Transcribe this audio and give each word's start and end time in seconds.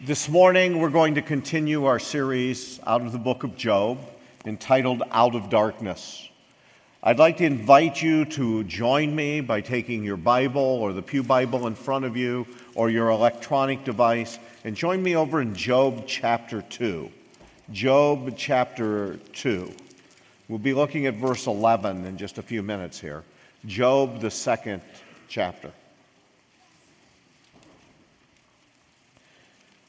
This 0.00 0.28
morning, 0.28 0.80
we're 0.80 0.90
going 0.90 1.14
to 1.14 1.22
continue 1.22 1.84
our 1.84 2.00
series 2.00 2.80
out 2.84 3.02
of 3.02 3.12
the 3.12 3.18
book 3.18 3.44
of 3.44 3.56
Job 3.56 3.98
entitled 4.44 5.04
Out 5.12 5.36
of 5.36 5.48
Darkness. 5.48 6.28
I'd 7.02 7.20
like 7.20 7.36
to 7.38 7.44
invite 7.44 8.02
you 8.02 8.24
to 8.26 8.64
join 8.64 9.14
me 9.14 9.40
by 9.40 9.60
taking 9.60 10.02
your 10.02 10.16
Bible 10.16 10.60
or 10.60 10.92
the 10.92 11.00
Pew 11.00 11.22
Bible 11.22 11.68
in 11.68 11.76
front 11.76 12.04
of 12.04 12.16
you 12.16 12.44
or 12.74 12.90
your 12.90 13.10
electronic 13.10 13.84
device 13.84 14.38
and 14.64 14.74
join 14.74 15.00
me 15.00 15.14
over 15.14 15.40
in 15.40 15.54
Job 15.54 16.04
chapter 16.06 16.60
2. 16.62 17.08
Job 17.70 18.34
chapter 18.36 19.16
2. 19.32 19.72
We'll 20.48 20.58
be 20.58 20.74
looking 20.74 21.06
at 21.06 21.14
verse 21.14 21.46
11 21.46 22.04
in 22.04 22.18
just 22.18 22.36
a 22.38 22.42
few 22.42 22.64
minutes 22.64 23.00
here. 23.00 23.22
Job, 23.64 24.20
the 24.20 24.30
second 24.30 24.82
chapter. 25.28 25.70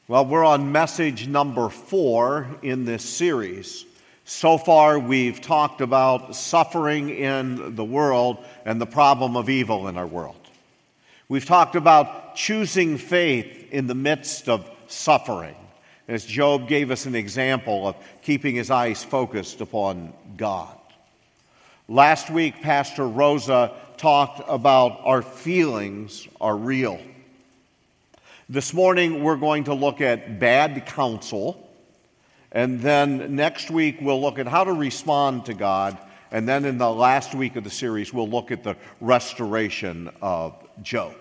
Well, 0.08 0.24
we're 0.24 0.44
on 0.44 0.70
message 0.70 1.26
number 1.26 1.68
four 1.68 2.46
in 2.62 2.84
this 2.84 3.04
series. 3.04 3.84
So 4.24 4.56
far, 4.56 5.00
we've 5.00 5.40
talked 5.40 5.80
about 5.80 6.36
suffering 6.36 7.10
in 7.10 7.74
the 7.74 7.84
world 7.84 8.38
and 8.64 8.80
the 8.80 8.86
problem 8.86 9.36
of 9.36 9.50
evil 9.50 9.88
in 9.88 9.96
our 9.96 10.06
world. 10.06 10.36
We've 11.28 11.44
talked 11.44 11.74
about 11.74 12.36
choosing 12.36 12.98
faith 12.98 13.72
in 13.72 13.88
the 13.88 13.96
midst 13.96 14.48
of 14.48 14.70
suffering, 14.86 15.56
as 16.06 16.24
Job 16.24 16.68
gave 16.68 16.92
us 16.92 17.06
an 17.06 17.16
example 17.16 17.88
of 17.88 17.96
keeping 18.22 18.54
his 18.54 18.70
eyes 18.70 19.02
focused 19.02 19.60
upon 19.60 20.12
God. 20.36 20.78
Last 21.88 22.30
week, 22.30 22.62
Pastor 22.62 23.08
Rosa 23.08 23.72
talked 23.96 24.40
about 24.46 25.00
our 25.02 25.22
feelings 25.22 26.28
are 26.40 26.56
real. 26.56 27.00
This 28.48 28.72
morning, 28.72 29.24
we're 29.24 29.34
going 29.34 29.64
to 29.64 29.74
look 29.74 30.00
at 30.00 30.38
bad 30.38 30.86
counsel. 30.86 31.68
And 32.52 32.80
then 32.80 33.34
next 33.34 33.72
week, 33.72 33.96
we'll 34.00 34.20
look 34.20 34.38
at 34.38 34.46
how 34.46 34.62
to 34.62 34.72
respond 34.72 35.46
to 35.46 35.54
God. 35.54 35.98
And 36.30 36.48
then 36.48 36.64
in 36.64 36.78
the 36.78 36.88
last 36.88 37.34
week 37.34 37.56
of 37.56 37.64
the 37.64 37.70
series, 37.70 38.14
we'll 38.14 38.28
look 38.28 38.52
at 38.52 38.62
the 38.62 38.76
restoration 39.00 40.12
of 40.22 40.54
Job. 40.80 41.12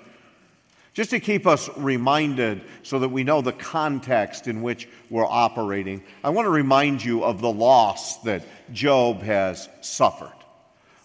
Just 0.93 1.09
to 1.09 1.19
keep 1.19 1.47
us 1.47 1.67
reminded 1.77 2.61
so 2.83 2.99
that 2.99 3.09
we 3.09 3.23
know 3.23 3.41
the 3.41 3.53
context 3.53 4.47
in 4.47 4.61
which 4.61 4.87
we're 5.09 5.25
operating, 5.25 6.03
I 6.23 6.29
want 6.29 6.45
to 6.45 6.51
remind 6.51 7.03
you 7.03 7.23
of 7.23 7.41
the 7.41 7.51
loss 7.51 8.21
that 8.21 8.43
Job 8.71 9.23
has 9.23 9.67
suffered. 9.81 10.31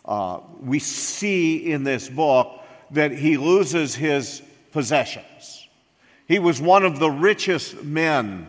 Uh, 0.05 0.41
we 0.61 0.81
see 0.81 1.73
in 1.73 1.83
this 1.83 2.11
book 2.11 2.63
that 2.91 3.11
he 3.11 3.39
loses 3.39 3.95
his 3.95 4.43
possessions. 4.71 5.60
He 6.31 6.39
was 6.39 6.61
one 6.61 6.85
of 6.85 7.01
the 7.01 7.11
richest 7.11 7.83
men, 7.83 8.47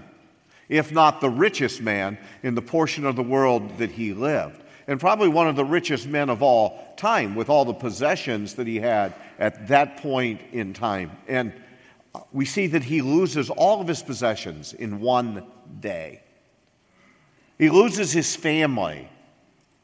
if 0.70 0.92
not 0.92 1.20
the 1.20 1.32
richest 1.32 1.82
man, 1.82 2.20
in 2.44 2.54
the 2.54 2.62
portion 2.62 3.08
of 3.08 3.16
the 3.16 3.24
world 3.24 3.80
that 3.80 3.90
he 3.90 4.14
lived. 4.14 4.62
And 4.86 5.00
probably 5.00 5.30
one 5.30 5.48
of 5.48 5.56
the 5.56 5.66
richest 5.66 6.06
men 6.06 6.30
of 6.30 6.44
all 6.44 6.94
time 6.96 7.34
with 7.34 7.50
all 7.50 7.66
the 7.66 7.74
possessions 7.74 8.54
that 8.54 8.68
he 8.68 8.76
had 8.76 9.16
at 9.40 9.70
that 9.70 9.98
point 9.98 10.42
in 10.52 10.74
time. 10.74 11.10
And 11.28 11.54
we 12.32 12.46
see 12.46 12.68
that 12.68 12.84
he 12.84 13.02
loses 13.02 13.50
all 13.50 13.82
of 13.82 13.88
his 13.88 14.04
possessions 14.04 14.74
in 14.74 15.00
one 15.00 15.44
day. 15.80 16.22
He 17.58 17.72
loses 17.72 18.12
his 18.12 18.36
family 18.36 19.10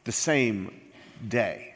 the 0.03 0.11
same 0.11 0.81
day 1.27 1.73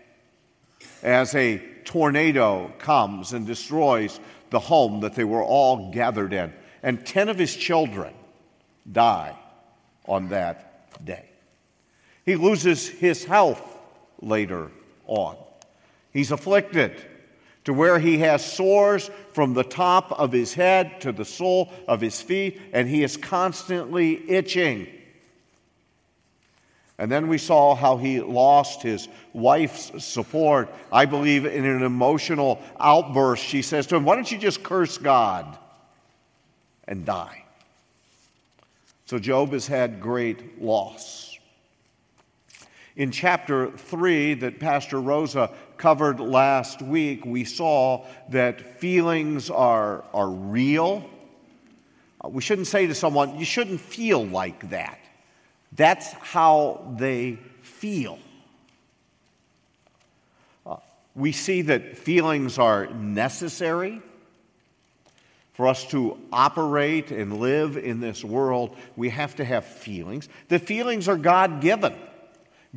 as 1.01 1.33
a 1.33 1.57
tornado 1.83 2.71
comes 2.77 3.33
and 3.33 3.47
destroys 3.47 4.19
the 4.51 4.59
home 4.59 4.99
that 4.99 5.15
they 5.15 5.23
were 5.23 5.43
all 5.43 5.91
gathered 5.91 6.33
in. 6.33 6.53
And 6.83 7.05
10 7.05 7.29
of 7.29 7.39
his 7.39 7.55
children 7.55 8.13
die 8.89 9.35
on 10.05 10.29
that 10.29 11.03
day. 11.03 11.25
He 12.25 12.35
loses 12.35 12.87
his 12.87 13.25
health 13.25 13.61
later 14.21 14.71
on. 15.07 15.35
He's 16.13 16.31
afflicted 16.31 17.01
to 17.63 17.73
where 17.73 17.99
he 17.99 18.19
has 18.19 18.43
sores 18.43 19.09
from 19.33 19.53
the 19.53 19.63
top 19.63 20.11
of 20.11 20.31
his 20.31 20.53
head 20.53 21.01
to 21.01 21.11
the 21.11 21.25
sole 21.25 21.71
of 21.87 22.01
his 22.01 22.21
feet, 22.21 22.59
and 22.73 22.87
he 22.87 23.03
is 23.03 23.17
constantly 23.17 24.29
itching. 24.29 24.87
And 26.97 27.11
then 27.11 27.27
we 27.27 27.37
saw 27.37 27.73
how 27.73 27.97
he 27.97 28.21
lost 28.21 28.83
his 28.83 29.07
wife's 29.33 30.03
support. 30.03 30.73
I 30.91 31.05
believe 31.05 31.45
in 31.45 31.65
an 31.65 31.83
emotional 31.83 32.61
outburst, 32.79 33.43
she 33.43 33.61
says 33.61 33.87
to 33.87 33.95
him, 33.95 34.05
Why 34.05 34.15
don't 34.15 34.31
you 34.31 34.37
just 34.37 34.61
curse 34.61 34.97
God 34.97 35.57
and 36.87 37.05
die? 37.05 37.43
So 39.05 39.19
Job 39.19 39.51
has 39.51 39.67
had 39.67 39.99
great 39.99 40.61
loss. 40.61 41.37
In 42.95 43.11
chapter 43.11 43.71
3 43.71 44.35
that 44.35 44.59
Pastor 44.59 45.01
Rosa 45.01 45.51
covered 45.77 46.19
last 46.19 46.81
week, 46.81 47.25
we 47.25 47.43
saw 47.43 48.05
that 48.29 48.79
feelings 48.79 49.49
are, 49.49 50.05
are 50.13 50.29
real. 50.29 51.09
Uh, 52.23 52.29
we 52.29 52.41
shouldn't 52.41 52.67
say 52.67 52.87
to 52.87 52.95
someone, 52.95 53.37
You 53.37 53.43
shouldn't 53.43 53.81
feel 53.81 54.25
like 54.25 54.69
that. 54.69 55.00
That's 55.73 56.11
how 56.13 56.93
they 56.97 57.39
feel. 57.61 58.19
Uh, 60.65 60.77
we 61.15 61.31
see 61.31 61.61
that 61.63 61.97
feelings 61.97 62.59
are 62.59 62.87
necessary 62.87 64.01
for 65.53 65.67
us 65.67 65.85
to 65.85 66.17
operate 66.31 67.11
and 67.11 67.39
live 67.39 67.77
in 67.77 67.99
this 67.99 68.23
world. 68.23 68.75
We 68.95 69.09
have 69.09 69.35
to 69.35 69.45
have 69.45 69.65
feelings. 69.65 70.27
The 70.47 70.59
feelings 70.59 71.07
are 71.07 71.17
God 71.17 71.61
given. 71.61 71.95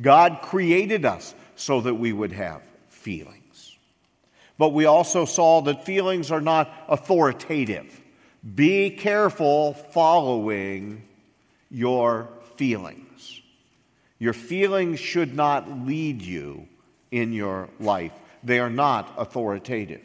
God 0.01 0.39
created 0.41 1.05
us 1.05 1.33
so 1.55 1.81
that 1.81 1.95
we 1.95 2.13
would 2.13 2.31
have 2.31 2.61
feelings. 2.89 3.77
But 4.57 4.69
we 4.69 4.85
also 4.85 5.25
saw 5.25 5.61
that 5.61 5.85
feelings 5.85 6.31
are 6.31 6.41
not 6.41 6.71
authoritative. 6.87 8.01
Be 8.55 8.89
careful 8.89 9.73
following 9.73 11.01
your 11.69 12.29
feelings. 12.57 13.41
Your 14.19 14.33
feelings 14.33 14.99
should 14.99 15.35
not 15.35 15.69
lead 15.85 16.21
you 16.21 16.67
in 17.11 17.33
your 17.33 17.69
life, 17.79 18.11
they 18.43 18.59
are 18.59 18.69
not 18.69 19.13
authoritative. 19.17 20.01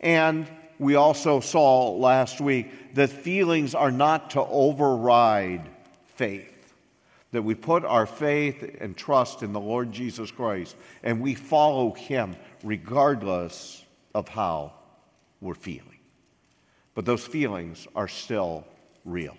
And 0.00 0.48
we 0.78 0.96
also 0.96 1.40
saw 1.40 1.90
last 1.90 2.40
week 2.40 2.94
that 2.94 3.10
feelings 3.10 3.74
are 3.74 3.90
not 3.90 4.30
to 4.30 4.42
override 4.42 5.68
faith. 6.16 6.50
That 7.32 7.42
we 7.42 7.54
put 7.54 7.84
our 7.84 8.06
faith 8.06 8.76
and 8.80 8.96
trust 8.96 9.42
in 9.42 9.52
the 9.52 9.60
Lord 9.60 9.92
Jesus 9.92 10.30
Christ 10.30 10.76
and 11.02 11.20
we 11.20 11.34
follow 11.34 11.92
Him 11.92 12.36
regardless 12.62 13.84
of 14.14 14.28
how 14.28 14.72
we're 15.40 15.54
feeling. 15.54 15.98
But 16.94 17.04
those 17.04 17.26
feelings 17.26 17.86
are 17.94 18.08
still 18.08 18.64
real. 19.04 19.36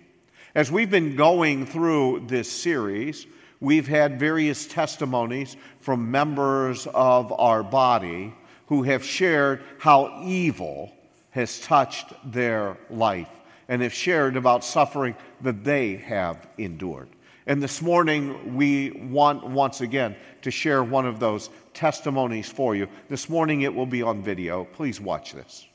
As 0.55 0.71
we've 0.71 0.89
been 0.89 1.17
going 1.17 1.65
through 1.65 2.27
this 2.27 2.49
series, 2.49 3.27
we've 3.59 3.89
had 3.89 4.17
various 4.17 4.65
testimonies 4.65 5.57
from 5.81 6.11
members 6.11 6.87
of 6.93 7.33
our 7.33 7.61
body 7.61 8.33
who 8.67 8.83
have 8.83 9.03
shared 9.03 9.61
how 9.79 10.21
evil 10.23 10.93
has 11.31 11.59
touched 11.59 12.13
their 12.23 12.77
life 12.89 13.27
and 13.67 13.81
have 13.81 13.93
shared 13.93 14.37
about 14.37 14.63
suffering 14.63 15.13
that 15.41 15.65
they 15.65 15.97
have 15.97 16.47
endured. 16.57 17.09
And 17.47 17.61
this 17.61 17.81
morning, 17.81 18.55
we 18.55 18.91
want 18.91 19.45
once 19.45 19.81
again 19.81 20.15
to 20.43 20.51
share 20.51 20.85
one 20.85 21.05
of 21.05 21.19
those 21.19 21.49
testimonies 21.73 22.47
for 22.47 22.77
you. 22.77 22.87
This 23.09 23.27
morning, 23.27 23.63
it 23.63 23.75
will 23.75 23.85
be 23.85 24.03
on 24.03 24.23
video. 24.23 24.63
Please 24.63 25.01
watch 25.01 25.33
this. 25.33 25.67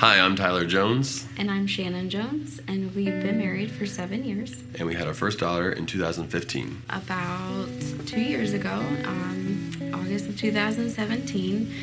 Hi, 0.00 0.20
I'm 0.20 0.36
Tyler 0.36 0.64
Jones. 0.64 1.26
And 1.38 1.50
I'm 1.50 1.66
Shannon 1.66 2.08
Jones, 2.08 2.60
and 2.68 2.94
we've 2.94 3.20
been 3.20 3.36
married 3.36 3.72
for 3.72 3.84
seven 3.84 4.22
years. 4.24 4.54
And 4.78 4.86
we 4.86 4.94
had 4.94 5.08
our 5.08 5.12
first 5.12 5.40
daughter 5.40 5.72
in 5.72 5.86
2015. 5.86 6.82
About 6.88 7.66
two 8.06 8.20
years 8.20 8.52
ago, 8.52 8.74
um, 9.04 9.72
August 9.92 10.28
of 10.28 10.38
2017, 10.38 11.74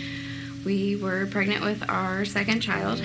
we 0.64 0.96
were 0.96 1.26
pregnant 1.26 1.66
with 1.66 1.84
our 1.90 2.24
second 2.24 2.62
child, 2.62 3.02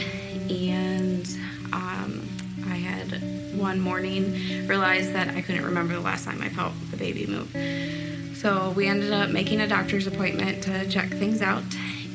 and 0.48 1.26
um, 1.72 2.28
I 2.68 2.76
had 2.76 3.58
one 3.58 3.80
morning 3.80 4.68
realized 4.68 5.12
that 5.14 5.34
I 5.34 5.42
couldn't 5.42 5.64
remember 5.64 5.94
the 5.94 6.00
last 6.00 6.24
time 6.24 6.40
I 6.40 6.50
felt 6.50 6.72
the 6.92 6.96
baby 6.96 7.26
move. 7.26 8.36
So 8.36 8.70
we 8.76 8.86
ended 8.86 9.12
up 9.12 9.30
making 9.30 9.60
a 9.60 9.66
doctor's 9.66 10.06
appointment 10.06 10.62
to 10.62 10.88
check 10.88 11.08
things 11.08 11.42
out. 11.42 11.64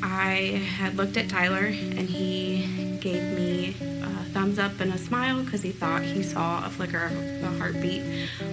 I 0.02 0.64
had 0.78 0.96
looked 0.96 1.18
at 1.18 1.30
Tyler, 1.30 1.66
and 1.66 2.08
he 2.08 2.85
gave 3.06 3.38
me 3.38 3.76
a 4.02 4.24
thumbs 4.34 4.58
up 4.58 4.80
and 4.80 4.92
a 4.92 4.98
smile 4.98 5.44
because 5.44 5.62
he 5.62 5.70
thought 5.70 6.02
he 6.02 6.24
saw 6.24 6.66
a 6.66 6.70
flicker 6.72 7.06
of 7.06 7.14
the 7.14 7.48
heartbeat 7.60 8.02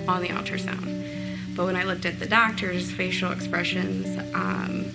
on 0.07 0.21
the 0.21 0.29
ultrasound. 0.29 1.57
But 1.57 1.65
when 1.65 1.75
I 1.75 1.85
looked 1.85 2.05
at 2.05 2.19
the 2.19 2.27
doctor's 2.27 2.93
facial 2.93 3.33
expressions, 3.33 4.07
um, 4.35 4.93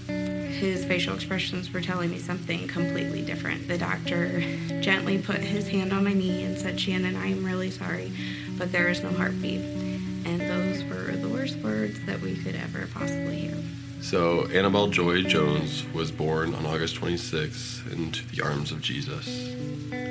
his 0.54 0.86
facial 0.86 1.16
expressions 1.16 1.74
were 1.74 1.82
telling 1.82 2.12
me 2.12 2.20
something 2.20 2.68
completely 2.68 3.24
different. 3.24 3.68
The 3.68 3.80
doctor 3.80 4.42
gently 4.82 5.18
put 5.18 5.38
his 5.38 5.68
hand 5.68 5.92
on 5.92 6.04
my 6.04 6.14
knee 6.14 6.44
and 6.44 6.56
said, 6.56 6.80
Shannon, 6.80 7.16
I 7.16 7.26
am 7.32 7.44
really 7.44 7.72
sorry, 7.72 8.12
but 8.60 8.72
there 8.72 8.90
is 8.90 9.02
no 9.02 9.10
heartbeat. 9.10 9.62
And 9.62 10.40
those 10.40 10.84
were 10.84 11.16
the 11.16 11.30
worst 11.30 11.58
words 11.58 12.00
that 12.06 12.22
we 12.22 12.36
could 12.36 12.56
ever 12.56 12.88
possibly 12.94 13.38
hear. 13.38 13.58
So, 14.02 14.48
Annabelle 14.48 14.88
Joy 14.88 15.24
Jones 15.24 15.84
was 15.94 16.12
born 16.12 16.54
on 16.56 16.66
August 16.66 16.96
26 16.96 17.82
into 17.92 18.26
the 18.28 18.42
arms 18.42 18.72
of 18.72 18.82
Jesus. 18.82 19.54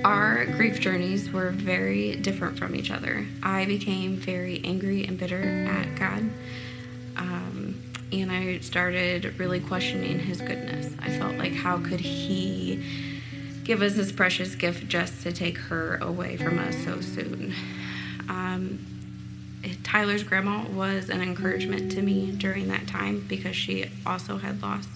Our 0.04 0.44
grief 0.44 0.80
journeys 0.80 1.30
were 1.30 1.50
very 1.50 2.16
different 2.16 2.58
from 2.58 2.76
each 2.76 2.90
other. 2.90 3.26
I 3.42 3.64
became 3.64 4.16
very 4.16 4.60
angry 4.64 5.06
and 5.06 5.18
bitter 5.18 5.66
at 5.66 5.98
God. 5.98 6.30
Um, 7.16 7.82
and 8.12 8.30
I 8.30 8.58
started 8.58 9.38
really 9.38 9.60
questioning 9.60 10.18
his 10.18 10.40
goodness. 10.40 10.94
I 11.00 11.16
felt 11.18 11.36
like, 11.36 11.54
how 11.54 11.78
could 11.78 12.00
he 12.00 12.84
give 13.64 13.82
us 13.82 13.94
this 13.94 14.12
precious 14.12 14.54
gift 14.54 14.88
just 14.88 15.22
to 15.22 15.32
take 15.32 15.56
her 15.56 15.96
away 15.96 16.36
from 16.36 16.58
us 16.58 16.76
so 16.84 17.00
soon? 17.00 17.54
Um, 18.28 18.95
Tyler's 19.82 20.22
grandma 20.22 20.64
was 20.68 21.08
an 21.08 21.22
encouragement 21.22 21.92
to 21.92 22.02
me 22.02 22.32
during 22.32 22.68
that 22.68 22.86
time 22.86 23.24
because 23.28 23.56
she 23.56 23.90
also 24.04 24.38
had 24.38 24.62
lost 24.62 24.88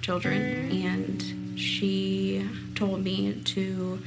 children 0.00 0.70
and 0.70 1.58
she 1.58 2.48
told 2.74 3.04
me 3.04 3.40
to 3.44 4.02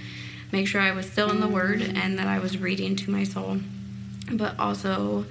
make 0.51 0.67
sure 0.67 0.81
I 0.81 0.91
was 0.91 1.09
still 1.09 1.29
in 1.29 1.39
the 1.39 1.47
Word 1.47 1.81
and 1.81 2.17
that 2.17 2.27
I 2.27 2.39
was 2.39 2.57
reading 2.57 2.95
to 2.97 3.11
my 3.11 3.23
soul. 3.23 3.59
But 4.31 4.59
also, 4.59 5.25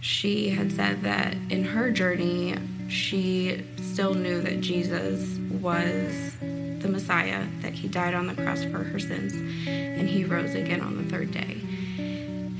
she 0.00 0.50
had 0.50 0.72
said 0.72 1.02
that 1.02 1.34
in 1.50 1.64
her 1.64 1.90
journey, 1.90 2.56
she 2.88 3.64
still 3.76 4.14
knew 4.14 4.40
that 4.42 4.60
Jesus 4.60 5.38
was 5.60 6.36
the 6.40 6.88
Messiah, 6.88 7.46
that 7.60 7.72
he 7.72 7.88
died 7.88 8.14
on 8.14 8.26
the 8.26 8.34
cross 8.34 8.62
for 8.64 8.78
her 8.78 8.98
sins, 8.98 9.34
and 9.66 10.08
he 10.08 10.24
rose 10.24 10.54
again 10.54 10.80
on 10.80 10.96
the 10.96 11.04
third 11.04 11.30
day. 11.30 11.60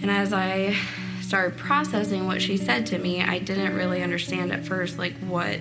And 0.03 0.11
as 0.11 0.33
I 0.33 0.77
started 1.31 1.57
processing 1.57 2.27
what 2.27 2.43
she 2.43 2.57
said 2.57 2.85
to 2.85 2.99
me, 2.99 3.23
I 3.23 3.39
didn't 3.39 3.77
really 3.77 4.03
understand 4.03 4.51
at 4.51 4.65
first, 4.65 4.99
like, 4.99 5.15
what 5.19 5.61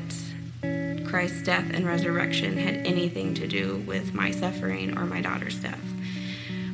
Christ's 1.06 1.44
death 1.44 1.70
and 1.72 1.86
resurrection 1.86 2.58
had 2.58 2.88
anything 2.88 3.36
to 3.36 3.46
do 3.46 3.76
with 3.86 4.12
my 4.16 4.32
suffering 4.32 4.98
or 4.98 5.06
my 5.06 5.22
daughter's 5.22 5.58
death. 5.58 5.80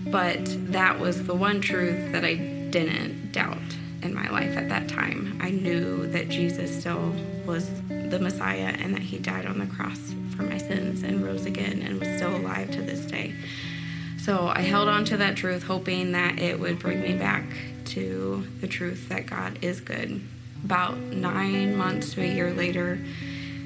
But 0.08 0.46
that 0.72 0.98
was 0.98 1.26
the 1.26 1.36
one 1.36 1.60
truth 1.60 2.14
that 2.14 2.24
I 2.24 2.36
didn't 2.36 3.34
doubt 3.34 3.58
in 4.02 4.14
my 4.14 4.30
life 4.30 4.56
at 4.56 4.70
that 4.70 4.88
time. 4.88 5.42
I 5.42 5.50
knew 5.50 6.08
that 6.08 6.30
Jesus 6.30 6.80
still 6.80 7.14
was 7.46 7.70
the 7.90 8.20
Messiah 8.20 8.78
and 8.80 8.94
that 8.94 9.02
he 9.02 9.18
died 9.18 9.46
on 9.46 9.60
the 9.60 9.66
cross 9.66 10.16
for 10.38 10.44
my 10.44 10.58
sins 10.58 11.04
and 11.04 11.22
rose 11.22 11.46
again 11.46 11.82
and 11.82 12.00
was 12.00 12.08
still 12.16 12.34
alive 12.34 12.72
to 12.72 12.82
this 12.82 13.02
day. 13.02 13.34
So 14.20 14.48
I 14.48 14.62
held 14.62 14.88
on 14.88 15.04
to 15.06 15.18
that 15.18 15.36
truth, 15.36 15.64
hoping 15.64 16.14
that 16.14 16.40
it 16.40 16.58
would 16.58 16.80
bring 16.80 17.02
me 17.02 17.18
back 17.18 17.44
the 17.96 18.68
truth 18.68 19.10
that 19.10 19.26
God 19.26 19.60
is 19.62 19.80
good. 19.80 20.22
About 20.64 20.98
nine 20.98 21.76
months 21.76 22.14
to 22.14 22.22
a 22.22 22.26
year 22.26 22.52
later, 22.54 23.00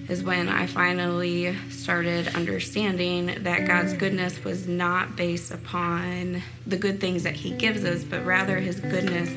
is 0.09 0.23
when 0.23 0.49
I 0.49 0.65
finally 0.65 1.55
started 1.69 2.35
understanding 2.35 3.43
that 3.43 3.67
God's 3.67 3.93
goodness 3.93 4.43
was 4.43 4.67
not 4.67 5.15
based 5.15 5.51
upon 5.51 6.41
the 6.65 6.77
good 6.77 6.99
things 6.99 7.23
that 7.23 7.35
He 7.35 7.51
gives 7.51 7.85
us, 7.85 8.03
but 8.03 8.25
rather 8.25 8.57
His 8.57 8.79
goodness 8.79 9.29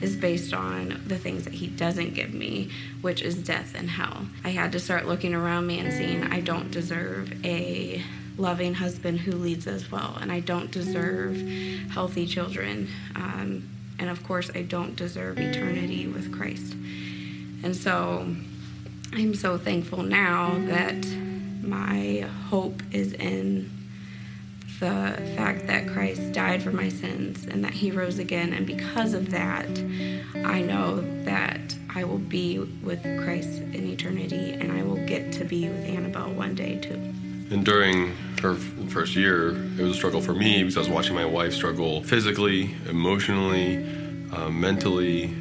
is 0.00 0.16
based 0.16 0.54
on 0.54 1.02
the 1.06 1.18
things 1.18 1.44
that 1.44 1.54
He 1.54 1.66
doesn't 1.66 2.14
give 2.14 2.32
me, 2.32 2.70
which 3.00 3.20
is 3.20 3.36
death 3.36 3.74
and 3.76 3.90
hell. 3.90 4.26
I 4.44 4.50
had 4.50 4.72
to 4.72 4.80
start 4.80 5.06
looking 5.06 5.34
around 5.34 5.66
me 5.66 5.80
and 5.80 5.92
seeing 5.92 6.22
I 6.22 6.40
don't 6.40 6.70
deserve 6.70 7.44
a 7.44 8.02
loving 8.38 8.74
husband 8.74 9.20
who 9.20 9.32
leads 9.32 9.66
us 9.66 9.90
well, 9.90 10.16
and 10.20 10.30
I 10.30 10.38
don't 10.40 10.70
deserve 10.70 11.36
healthy 11.90 12.26
children. 12.26 12.88
Um, 13.16 13.68
and 13.98 14.10
of 14.10 14.24
course, 14.26 14.50
I 14.54 14.62
don't 14.62 14.96
deserve 14.96 15.38
eternity 15.38 16.06
with 16.06 16.32
Christ. 16.32 16.74
And 17.62 17.76
so, 17.76 18.26
I'm 19.12 19.34
so 19.34 19.58
thankful 19.58 20.02
now 20.02 20.58
that 20.66 21.06
my 21.62 22.28
hope 22.48 22.82
is 22.90 23.12
in 23.12 23.70
the 24.80 25.16
fact 25.36 25.68
that 25.68 25.86
Christ 25.86 26.32
died 26.32 26.60
for 26.60 26.72
my 26.72 26.88
sins 26.88 27.46
and 27.46 27.62
that 27.64 27.72
he 27.72 27.92
rose 27.92 28.18
again. 28.18 28.52
And 28.52 28.66
because 28.66 29.14
of 29.14 29.30
that, 29.30 29.68
I 30.44 30.60
know 30.60 31.00
that 31.24 31.76
I 31.94 32.02
will 32.02 32.18
be 32.18 32.58
with 32.58 33.02
Christ 33.22 33.60
in 33.60 33.86
eternity 33.86 34.52
and 34.52 34.72
I 34.72 34.82
will 34.82 35.06
get 35.06 35.30
to 35.34 35.44
be 35.44 35.68
with 35.68 35.84
Annabelle 35.84 36.32
one 36.32 36.56
day 36.56 36.78
too. 36.78 37.00
And 37.50 37.64
during 37.64 38.16
her 38.42 38.54
first 38.88 39.16
year, 39.16 39.50
it 39.50 39.80
was 39.80 39.92
a 39.92 39.94
struggle 39.94 40.20
for 40.20 40.34
me 40.34 40.62
because 40.62 40.76
I 40.76 40.80
was 40.80 40.88
watching 40.88 41.14
my 41.14 41.24
wife 41.24 41.54
struggle 41.54 42.02
physically, 42.02 42.74
emotionally, 42.88 43.84
uh, 44.32 44.50
mentally, 44.50 45.34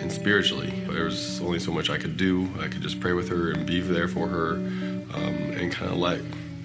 and 0.00 0.12
spiritually. 0.12 0.70
There 0.86 1.04
was 1.04 1.40
only 1.40 1.58
so 1.58 1.72
much 1.72 1.90
I 1.90 1.98
could 1.98 2.16
do. 2.16 2.48
I 2.60 2.68
could 2.68 2.82
just 2.82 3.00
pray 3.00 3.12
with 3.12 3.28
her 3.28 3.50
and 3.50 3.66
be 3.66 3.80
there 3.80 4.08
for 4.08 4.28
her 4.28 4.52
um, 4.52 5.34
and 5.58 5.72
kind 5.72 5.90
of 5.90 5.98
let 5.98 6.20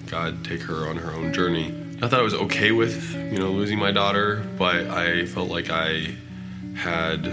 God 0.06 0.44
take 0.44 0.60
her 0.62 0.88
on 0.88 0.96
her 0.96 1.12
own 1.12 1.32
journey. 1.32 1.70
Not 1.70 2.10
that 2.10 2.20
I 2.20 2.22
was 2.22 2.34
okay 2.34 2.72
with, 2.72 3.14
you 3.14 3.38
know, 3.38 3.50
losing 3.50 3.78
my 3.78 3.92
daughter, 3.92 4.44
but 4.58 4.86
I 4.88 5.26
felt 5.26 5.48
like 5.48 5.70
I 5.70 6.14
had 6.76 7.26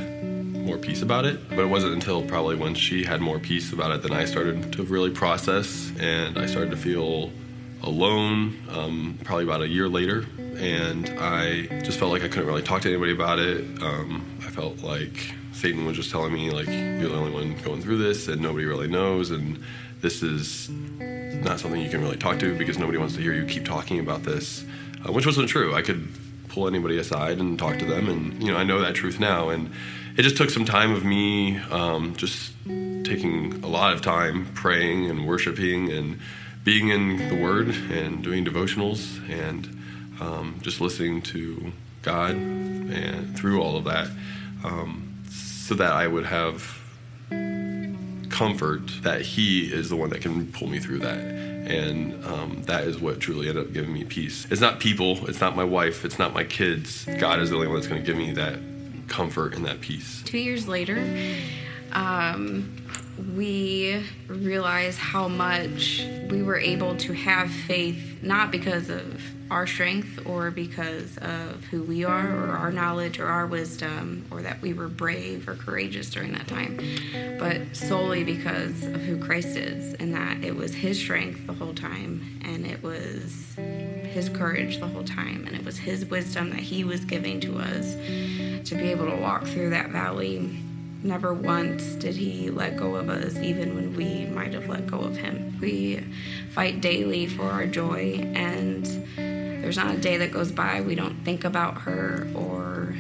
more 0.54 0.78
peace 0.78 1.02
about 1.02 1.26
it. 1.26 1.50
But 1.50 1.60
it 1.60 1.68
wasn't 1.68 1.94
until 1.94 2.24
probably 2.24 2.56
when 2.56 2.76
she 2.76 3.04
had 3.04 3.22
more 3.22 3.40
peace 3.40 3.74
about 3.74 3.92
it 3.92 4.02
than 4.02 4.14
I 4.14 4.26
started 4.26 4.74
to 4.74 4.84
really 4.84 5.10
process 5.10 5.92
and 6.00 6.38
I 6.38 6.46
started 6.46 6.72
to 6.72 6.78
feel 6.78 7.32
alone 7.84 8.62
um, 8.72 9.18
probably 9.24 9.44
about 9.44 9.62
a 9.62 9.68
year 9.68 9.88
later 9.88 10.26
and 10.58 11.10
i 11.20 11.66
just 11.84 11.98
felt 11.98 12.12
like 12.12 12.24
i 12.24 12.28
couldn't 12.28 12.48
really 12.48 12.62
talk 12.62 12.82
to 12.82 12.90
anybody 12.90 13.12
about 13.12 13.40
it 13.40 13.64
um, 13.82 14.26
i 14.46 14.50
felt 14.50 14.78
like 14.84 15.34
Satan 15.60 15.86
was 15.86 15.98
just 15.98 16.10
telling 16.10 16.32
me, 16.32 16.52
like, 16.52 16.68
you're 16.68 17.10
the 17.10 17.16
only 17.16 17.34
one 17.34 17.54
going 17.64 17.82
through 17.82 17.98
this, 17.98 18.30
and 18.30 18.42
nobody 18.42 18.64
really 18.64 18.88
knows, 18.88 19.30
and 19.30 19.62
this 20.00 20.24
is 20.24 20.70
not 20.70 21.60
something 21.60 21.82
you 21.82 21.90
can 21.90 22.02
really 22.02 22.16
talk 22.16 22.40
to 22.40 22.58
because 22.58 22.78
nobody 22.78 22.98
wants 22.98 23.16
to 23.16 23.22
hear 23.22 23.34
you 23.34 23.46
keep 23.46 23.66
talking 23.66 24.00
about 24.00 24.24
this, 24.24 24.64
uh, 25.06 25.12
which 25.12 25.26
wasn't 25.26 25.50
true. 25.50 25.76
I 25.76 25.82
could 25.82 26.08
pull 26.48 26.66
anybody 26.70 26.98
aside 26.98 27.40
and 27.40 27.60
talk 27.60 27.78
to 27.80 27.86
them, 27.86 28.08
and 28.08 28.42
you 28.42 28.54
know, 28.54 28.58
I 28.58 28.64
know 28.64 28.80
that 28.80 28.96
truth 28.96 29.20
now, 29.20 29.50
and 29.50 29.70
it 30.18 30.22
just 30.22 30.38
took 30.38 30.50
some 30.50 30.64
time 30.64 30.94
of 30.94 31.04
me 31.04 31.58
um, 31.58 32.16
just 32.16 32.54
taking 33.04 33.62
a 33.62 33.68
lot 33.68 33.94
of 33.94 34.02
time 34.02 34.46
praying 34.54 35.10
and 35.10 35.28
worshiping 35.28 35.92
and 35.92 36.20
being 36.64 36.90
in 36.90 37.30
the 37.30 37.36
Word 37.36 37.70
and 37.70 38.24
doing 38.24 38.46
devotionals 38.46 39.20
and 39.30 39.66
um, 40.20 40.60
just 40.62 40.82
listening 40.82 41.22
to 41.22 41.72
God 42.02 42.32
and 42.36 43.38
through 43.38 43.62
all 43.62 43.78
of 43.78 43.86
that. 43.86 44.08
Um, 44.64 45.06
so 45.30 45.76
that 45.76 45.92
I 45.92 46.08
would 46.08 46.26
have 46.26 46.80
comfort 48.30 48.88
that 49.04 49.22
He 49.22 49.72
is 49.72 49.90
the 49.90 49.96
one 49.96 50.10
that 50.10 50.22
can 50.22 50.52
pull 50.52 50.68
me 50.68 50.80
through 50.80 51.00
that. 51.00 51.20
And 51.20 52.26
um, 52.26 52.64
that 52.64 52.86
is 52.86 53.00
what 53.00 53.20
truly 53.20 53.50
ended 53.50 53.68
up 53.68 53.74
giving 53.74 53.94
me 53.94 54.04
peace. 54.04 54.48
It's 54.50 54.62
not 54.62 54.80
people, 54.80 55.28
it's 55.30 55.42
not 55.42 55.56
my 55.56 55.64
wife, 55.64 56.06
it's 56.06 56.18
not 56.18 56.34
my 56.34 56.44
kids. 56.44 57.06
God 57.20 57.40
is 57.40 57.50
the 57.50 57.56
only 57.56 57.68
one 57.68 57.76
that's 57.76 57.88
going 57.88 58.02
to 58.02 58.06
give 58.06 58.18
me 58.18 58.32
that 58.34 58.60
comfort 59.08 59.54
and 59.54 59.66
that 59.66 59.82
peace. 59.82 60.24
Two 60.26 60.38
years 60.38 60.68
later, 60.68 60.98
um, 61.92 62.76
we 63.36 64.04
realize 64.28 64.98
how 64.98 65.28
much 65.28 66.06
we 66.30 66.44
were 66.44 66.58
able 66.60 66.96
to 66.98 67.14
have 67.14 67.50
faith, 67.52 68.20
not 68.22 68.52
because 68.52 68.90
of 68.90 69.22
our 69.52 69.66
strength 69.66 70.20
or 70.28 70.52
because 70.52 71.18
of 71.18 71.64
who 71.66 71.82
we 71.84 72.04
are 72.04 72.28
or 72.36 72.52
our 72.52 72.72
knowledge 72.72 73.20
or 73.20 73.26
our 73.26 73.48
wisdom 73.48 74.26
or 74.30 74.42
that 74.44 74.62
we 74.62 74.74
were 74.74 74.88
brave 74.88 75.48
or 75.48 75.56
courageous 75.56 76.10
during 76.12 76.32
that 76.34 76.48
time, 76.48 76.80
but 77.40 77.76
solely 77.76 78.24
because 78.24 78.84
of 78.84 79.02
who 79.02 79.18
Christ 79.24 79.58
is 79.58 79.96
and 79.96 80.14
that 80.14 80.44
it 80.44 80.56
was 80.56 80.74
His 80.74 81.00
strength 81.00 81.48
the 81.48 81.54
whole 81.54 81.74
time 81.74 82.40
and 82.46 82.66
it 82.66 82.84
was 82.84 83.56
His 83.56 84.30
courage 84.30 84.80
the 84.80 84.88
whole 84.88 85.04
time 85.04 85.46
and 85.48 85.56
it 85.56 85.66
was 85.66 85.80
His 85.80 86.06
wisdom 86.06 86.52
that 86.52 86.60
He 86.60 86.84
was 86.84 87.04
giving 87.04 87.40
to 87.42 87.58
us 87.58 87.96
to 87.96 88.76
be 88.76 88.92
able 88.92 89.10
to 89.10 89.16
walk 89.16 89.46
through 89.46 89.72
that 89.72 89.90
valley 89.90 90.64
Never 91.02 91.34
once 91.34 91.96
did 91.96 92.16
he 92.16 92.50
let 92.50 92.76
go 92.76 92.96
of 92.96 93.10
us, 93.10 93.38
even 93.38 93.74
when 93.74 93.96
we 93.96 94.26
might 94.26 94.54
have 94.54 94.68
let 94.68 94.86
go 94.86 95.00
of 95.00 95.16
him. 95.16 95.58
We 95.62 96.04
fight 96.52 96.82
daily 96.82 97.26
for 97.26 97.44
our 97.44 97.66
joy, 97.66 98.20
and 98.36 98.86
there's 99.16 99.78
not 99.78 99.96
a 99.96 99.98
day 99.98 100.18
that 100.18 100.32
goes 100.32 100.52
by 100.52 100.82
we 100.82 100.96
don't 100.96 101.24
think 101.24 101.46
about 101.46 101.82
her 101.82 102.28
or 102.36 102.96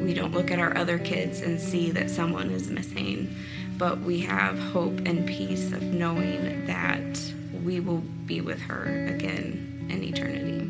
we 0.00 0.14
don't 0.14 0.32
look 0.32 0.50
at 0.50 0.58
our 0.58 0.76
other 0.76 0.98
kids 0.98 1.40
and 1.40 1.60
see 1.60 1.90
that 1.92 2.10
someone 2.10 2.50
is 2.50 2.70
missing. 2.70 3.34
But 3.78 4.00
we 4.00 4.20
have 4.20 4.58
hope 4.58 4.98
and 5.06 5.26
peace 5.26 5.72
of 5.72 5.82
knowing 5.82 6.66
that 6.66 7.20
we 7.64 7.78
will 7.78 8.02
be 8.26 8.40
with 8.40 8.60
her 8.62 9.06
again 9.14 9.86
in 9.90 10.02
eternity. 10.02 10.60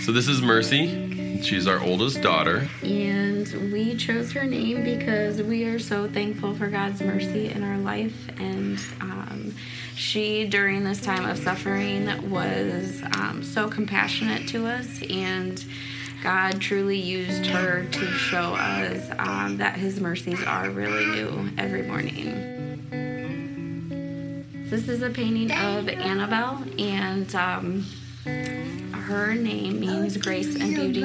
So, 0.00 0.10
this 0.10 0.26
is 0.26 0.42
Mercy. 0.42 1.11
She's 1.42 1.66
our 1.66 1.82
oldest 1.82 2.22
daughter. 2.22 2.68
And 2.82 3.72
we 3.72 3.96
chose 3.96 4.30
her 4.32 4.44
name 4.44 4.84
because 4.84 5.42
we 5.42 5.64
are 5.64 5.78
so 5.78 6.08
thankful 6.08 6.54
for 6.54 6.68
God's 6.68 7.02
mercy 7.02 7.48
in 7.48 7.64
our 7.64 7.78
life. 7.78 8.14
And 8.38 8.78
um, 9.00 9.54
she, 9.96 10.46
during 10.46 10.84
this 10.84 11.00
time 11.00 11.28
of 11.28 11.36
suffering, 11.38 12.30
was 12.30 13.02
um, 13.16 13.42
so 13.42 13.68
compassionate 13.68 14.48
to 14.50 14.66
us. 14.66 15.02
And 15.10 15.62
God 16.22 16.60
truly 16.60 16.98
used 16.98 17.46
her 17.46 17.86
to 17.86 18.06
show 18.12 18.54
us 18.54 19.10
um, 19.18 19.56
that 19.56 19.76
His 19.76 20.00
mercies 20.00 20.42
are 20.44 20.70
really 20.70 21.04
new 21.06 21.50
every 21.58 21.82
morning. 21.82 22.52
This 24.70 24.88
is 24.88 25.02
a 25.02 25.10
painting 25.10 25.50
of 25.50 25.88
Annabelle, 25.88 26.64
and 26.78 27.34
um, 27.34 27.84
her 29.02 29.34
name 29.34 29.80
means 29.80 30.16
grace 30.16 30.54
and 30.54 30.74
beauty, 30.74 31.04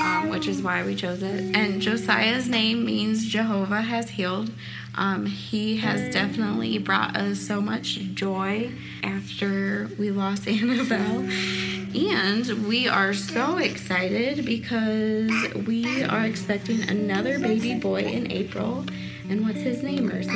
um, 0.00 0.28
which 0.28 0.46
is 0.46 0.60
why 0.62 0.84
we 0.84 0.94
chose 0.94 1.22
it. 1.22 1.56
And 1.56 1.80
Josiah's 1.80 2.48
name 2.48 2.84
means 2.84 3.26
Jehovah 3.26 3.82
has 3.82 4.10
healed. 4.10 4.50
Um, 4.94 5.26
he 5.26 5.76
has 5.78 6.12
definitely 6.12 6.78
brought 6.78 7.16
us 7.16 7.38
so 7.38 7.60
much 7.60 7.98
joy 8.14 8.72
after 9.02 9.90
we 9.98 10.10
lost 10.10 10.48
Annabelle. 10.48 11.28
And 11.94 12.66
we 12.66 12.88
are 12.88 13.14
so 13.14 13.58
excited 13.58 14.44
because 14.44 15.30
we 15.66 16.02
are 16.02 16.24
expecting 16.24 16.88
another 16.88 17.38
baby 17.38 17.74
boy 17.78 18.02
in 18.02 18.30
April. 18.32 18.84
And 19.28 19.44
what's 19.44 19.60
his 19.60 19.82
name, 19.82 20.06
Mercy? 20.06 20.28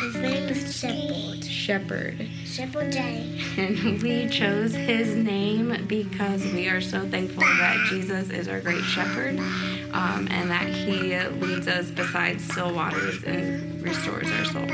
His 0.00 0.14
name 0.14 0.48
is 0.48 0.76
Shepherd. 0.76 1.44
Shepherd. 1.44 2.28
Shepherd 2.44 2.92
J. 2.92 3.40
And 3.56 4.00
we 4.00 4.28
chose 4.28 4.72
his 4.74 5.16
name 5.16 5.86
because 5.88 6.44
we 6.44 6.68
are 6.68 6.80
so 6.80 7.08
thankful 7.08 7.42
that 7.42 7.84
Jesus 7.88 8.30
is 8.30 8.46
our 8.46 8.60
great 8.60 8.84
shepherd 8.84 9.38
um, 9.92 10.28
and 10.30 10.50
that 10.50 10.68
he 10.68 11.18
leads 11.44 11.66
us 11.66 11.90
beside 11.90 12.40
still 12.40 12.72
waters 12.72 13.24
and 13.24 13.82
restores 13.82 14.30
our 14.30 14.44
soul. 14.44 14.68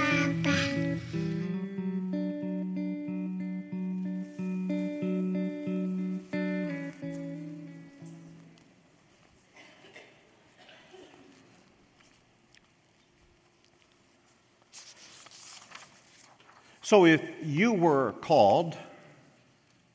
So, 16.88 17.04
if 17.04 17.20
you 17.42 17.74
were 17.74 18.12
called 18.22 18.74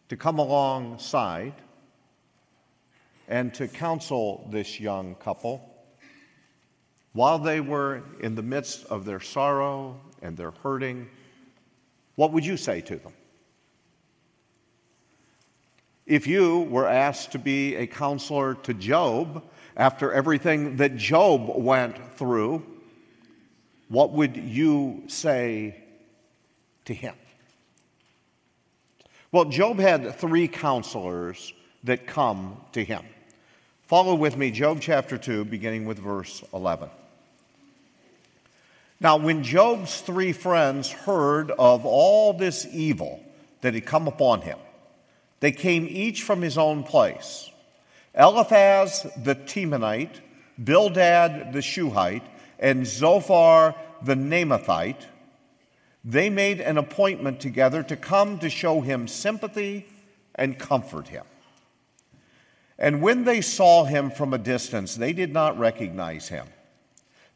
to 0.10 0.16
come 0.16 0.38
alongside 0.38 1.56
and 3.28 3.52
to 3.56 3.68
counsel 3.68 4.48
this 4.52 4.80
young 4.80 5.16
couple 5.16 5.68
while 7.14 7.40
they 7.40 7.62
were 7.62 8.04
in 8.20 8.36
the 8.36 8.44
midst 8.44 8.86
of 8.92 9.06
their 9.06 9.20
sorrow 9.20 10.00
and 10.22 10.38
their 10.38 10.52
hurting, 10.62 11.10
what 12.14 12.32
would 12.32 12.46
you 12.46 12.58
say 12.58 12.80
to 12.82 12.98
them? 12.98 13.14
If 16.06 16.28
you 16.28 16.60
were 16.60 16.88
asked 16.88 17.32
to 17.32 17.40
be 17.40 17.74
a 17.76 17.88
counselor 17.88 18.54
to 18.54 18.74
Job 18.76 19.44
after 19.76 20.14
everything 20.14 20.78
that 20.78 20.96
Job 20.96 21.58
went 21.58 22.18
through, 22.18 22.64
what 23.88 24.12
would 24.12 24.38
you 24.38 25.06
say 25.08 25.83
to 26.86 26.94
him. 26.94 27.16
Well, 29.32 29.46
Job 29.46 29.80
had 29.80 30.16
three 30.16 30.48
counselors 30.48 31.54
that 31.84 32.06
come 32.06 32.58
to 32.74 32.84
him. 32.84 33.04
Follow 33.88 34.16
with 34.16 34.38
me, 34.38 34.52
Job 34.52 34.80
chapter 34.80 35.18
2, 35.18 35.46
beginning 35.46 35.86
with 35.86 36.00
verse 36.00 36.44
11. 36.54 36.90
Now, 39.00 39.18
when 39.18 39.44
Job's 39.44 40.00
three 40.00 40.32
friends 40.32 40.90
heard 40.90 41.52
of 41.52 41.86
all 41.86 42.34
this 42.34 42.66
evil 42.72 43.24
that 43.62 43.74
had 43.74 43.86
come 43.86 44.08
upon 44.08 44.42
him, 44.42 44.58
they 45.42 45.52
came 45.52 45.88
each 45.90 46.24
from 46.24 46.42
his 46.42 46.58
own 46.58 46.84
place. 46.84 47.50
Eliphaz 48.16 49.06
the 49.18 49.36
Temanite, 49.36 50.22
Bildad 50.64 51.52
the 51.52 51.62
Shuhite, 51.62 52.24
and 52.60 52.88
Zophar 52.88 53.76
the 54.02 54.16
Naamathite 54.16 55.06
they 56.04 56.30
made 56.30 56.60
an 56.60 56.78
appointment 56.78 57.40
together 57.40 57.82
to 57.84 57.96
come 57.96 58.40
to 58.40 58.50
show 58.50 58.82
him 58.82 59.08
sympathy 59.08 59.88
and 60.36 60.60
comfort 60.60 61.08
him. 61.08 61.26
And 62.78 63.02
when 63.02 63.24
they 63.24 63.40
saw 63.42 63.86
him 63.86 64.12
from 64.12 64.34
a 64.34 64.38
distance, 64.38 64.96
they 64.96 65.14
did 65.14 65.32
not 65.32 65.58
recognize 65.58 66.28
him. 66.28 66.48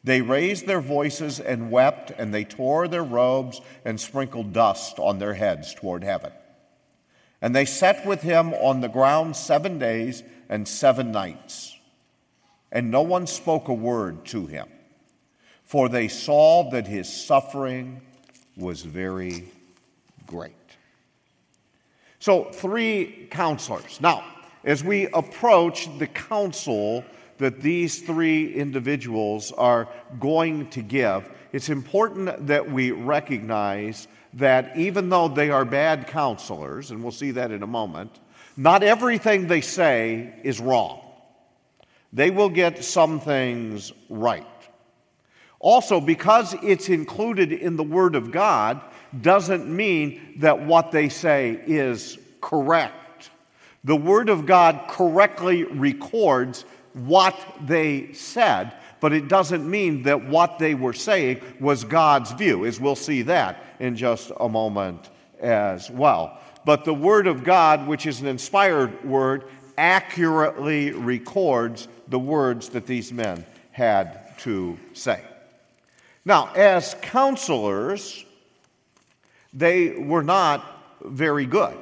They 0.04 0.20
raised 0.20 0.66
their 0.66 0.80
voices 0.80 1.40
and 1.40 1.70
wept, 1.70 2.10
and 2.10 2.32
they 2.32 2.44
tore 2.44 2.88
their 2.88 3.04
robes 3.04 3.60
and 3.84 4.00
sprinkled 4.00 4.52
dust 4.52 4.98
on 4.98 5.18
their 5.18 5.34
heads 5.34 5.74
toward 5.74 6.04
heaven. 6.04 6.32
And 7.40 7.54
they 7.54 7.64
sat 7.64 8.04
with 8.04 8.22
him 8.22 8.52
on 8.54 8.80
the 8.80 8.88
ground 8.88 9.36
seven 9.36 9.78
days 9.78 10.22
and 10.48 10.66
seven 10.66 11.12
nights. 11.12 11.76
And 12.70 12.90
no 12.90 13.02
one 13.02 13.26
spoke 13.26 13.68
a 13.68 13.74
word 13.74 14.26
to 14.26 14.46
him, 14.46 14.68
for 15.64 15.88
they 15.88 16.08
saw 16.08 16.70
that 16.70 16.86
his 16.86 17.08
suffering 17.12 18.02
was 18.58 18.82
very 18.82 19.50
great. 20.26 20.52
So, 22.18 22.44
three 22.44 23.28
counselors. 23.30 24.00
Now, 24.00 24.24
as 24.64 24.82
we 24.82 25.06
approach 25.08 25.88
the 25.98 26.08
counsel 26.08 27.04
that 27.38 27.60
these 27.60 28.02
three 28.02 28.52
individuals 28.52 29.52
are 29.52 29.88
going 30.18 30.68
to 30.70 30.82
give, 30.82 31.30
it's 31.52 31.68
important 31.68 32.48
that 32.48 32.70
we 32.70 32.90
recognize 32.90 34.08
that 34.34 34.76
even 34.76 35.08
though 35.08 35.28
they 35.28 35.50
are 35.50 35.64
bad 35.64 36.08
counselors, 36.08 36.90
and 36.90 37.02
we'll 37.02 37.12
see 37.12 37.30
that 37.30 37.52
in 37.52 37.62
a 37.62 37.66
moment, 37.66 38.18
not 38.56 38.82
everything 38.82 39.46
they 39.46 39.60
say 39.60 40.34
is 40.42 40.60
wrong. 40.60 41.00
They 42.12 42.30
will 42.30 42.48
get 42.48 42.84
some 42.84 43.20
things 43.20 43.92
right. 44.08 44.44
Also, 45.60 46.00
because 46.00 46.54
it's 46.62 46.88
included 46.88 47.52
in 47.52 47.76
the 47.76 47.82
Word 47.82 48.14
of 48.14 48.30
God, 48.30 48.80
doesn't 49.20 49.66
mean 49.66 50.34
that 50.38 50.64
what 50.64 50.92
they 50.92 51.08
say 51.08 51.60
is 51.66 52.18
correct. 52.40 53.30
The 53.84 53.96
Word 53.96 54.28
of 54.28 54.46
God 54.46 54.84
correctly 54.88 55.64
records 55.64 56.64
what 56.92 57.34
they 57.64 58.12
said, 58.12 58.74
but 59.00 59.12
it 59.12 59.28
doesn't 59.28 59.68
mean 59.68 60.02
that 60.02 60.28
what 60.28 60.58
they 60.58 60.74
were 60.74 60.92
saying 60.92 61.40
was 61.60 61.84
God's 61.84 62.32
view, 62.32 62.66
as 62.66 62.80
we'll 62.80 62.96
see 62.96 63.22
that 63.22 63.64
in 63.80 63.96
just 63.96 64.30
a 64.38 64.48
moment 64.48 65.10
as 65.40 65.90
well. 65.90 66.38
But 66.64 66.84
the 66.84 66.94
Word 66.94 67.26
of 67.26 67.44
God, 67.44 67.86
which 67.86 68.06
is 68.06 68.20
an 68.20 68.26
inspired 68.26 69.04
word, 69.04 69.44
accurately 69.76 70.90
records 70.90 71.88
the 72.08 72.18
words 72.18 72.68
that 72.70 72.86
these 72.86 73.12
men 73.12 73.44
had 73.70 74.36
to 74.38 74.78
say. 74.92 75.22
Now, 76.28 76.52
as 76.54 76.94
counselors, 77.00 78.22
they 79.54 79.92
were 79.92 80.22
not 80.22 80.62
very 81.02 81.46
good. 81.46 81.74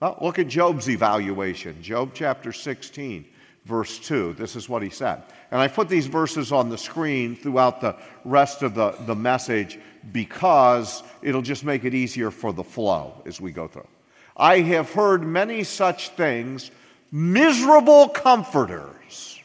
Well, 0.00 0.18
look 0.20 0.38
at 0.38 0.48
Job's 0.48 0.86
evaluation. 0.86 1.82
Job 1.82 2.10
chapter 2.12 2.52
16, 2.52 3.24
verse 3.64 3.98
2. 4.00 4.34
This 4.34 4.54
is 4.54 4.68
what 4.68 4.82
he 4.82 4.90
said. 4.90 5.22
And 5.50 5.62
I 5.62 5.66
put 5.66 5.88
these 5.88 6.08
verses 6.08 6.52
on 6.52 6.68
the 6.68 6.76
screen 6.76 7.36
throughout 7.36 7.80
the 7.80 7.96
rest 8.26 8.62
of 8.62 8.74
the, 8.74 8.90
the 9.06 9.16
message 9.16 9.78
because 10.12 11.02
it'll 11.22 11.40
just 11.40 11.64
make 11.64 11.86
it 11.86 11.94
easier 11.94 12.30
for 12.30 12.52
the 12.52 12.62
flow 12.62 13.22
as 13.24 13.40
we 13.40 13.50
go 13.50 13.66
through. 13.66 13.88
I 14.36 14.60
have 14.60 14.92
heard 14.92 15.22
many 15.22 15.64
such 15.64 16.10
things. 16.10 16.70
Miserable 17.10 18.10
comforters 18.10 19.40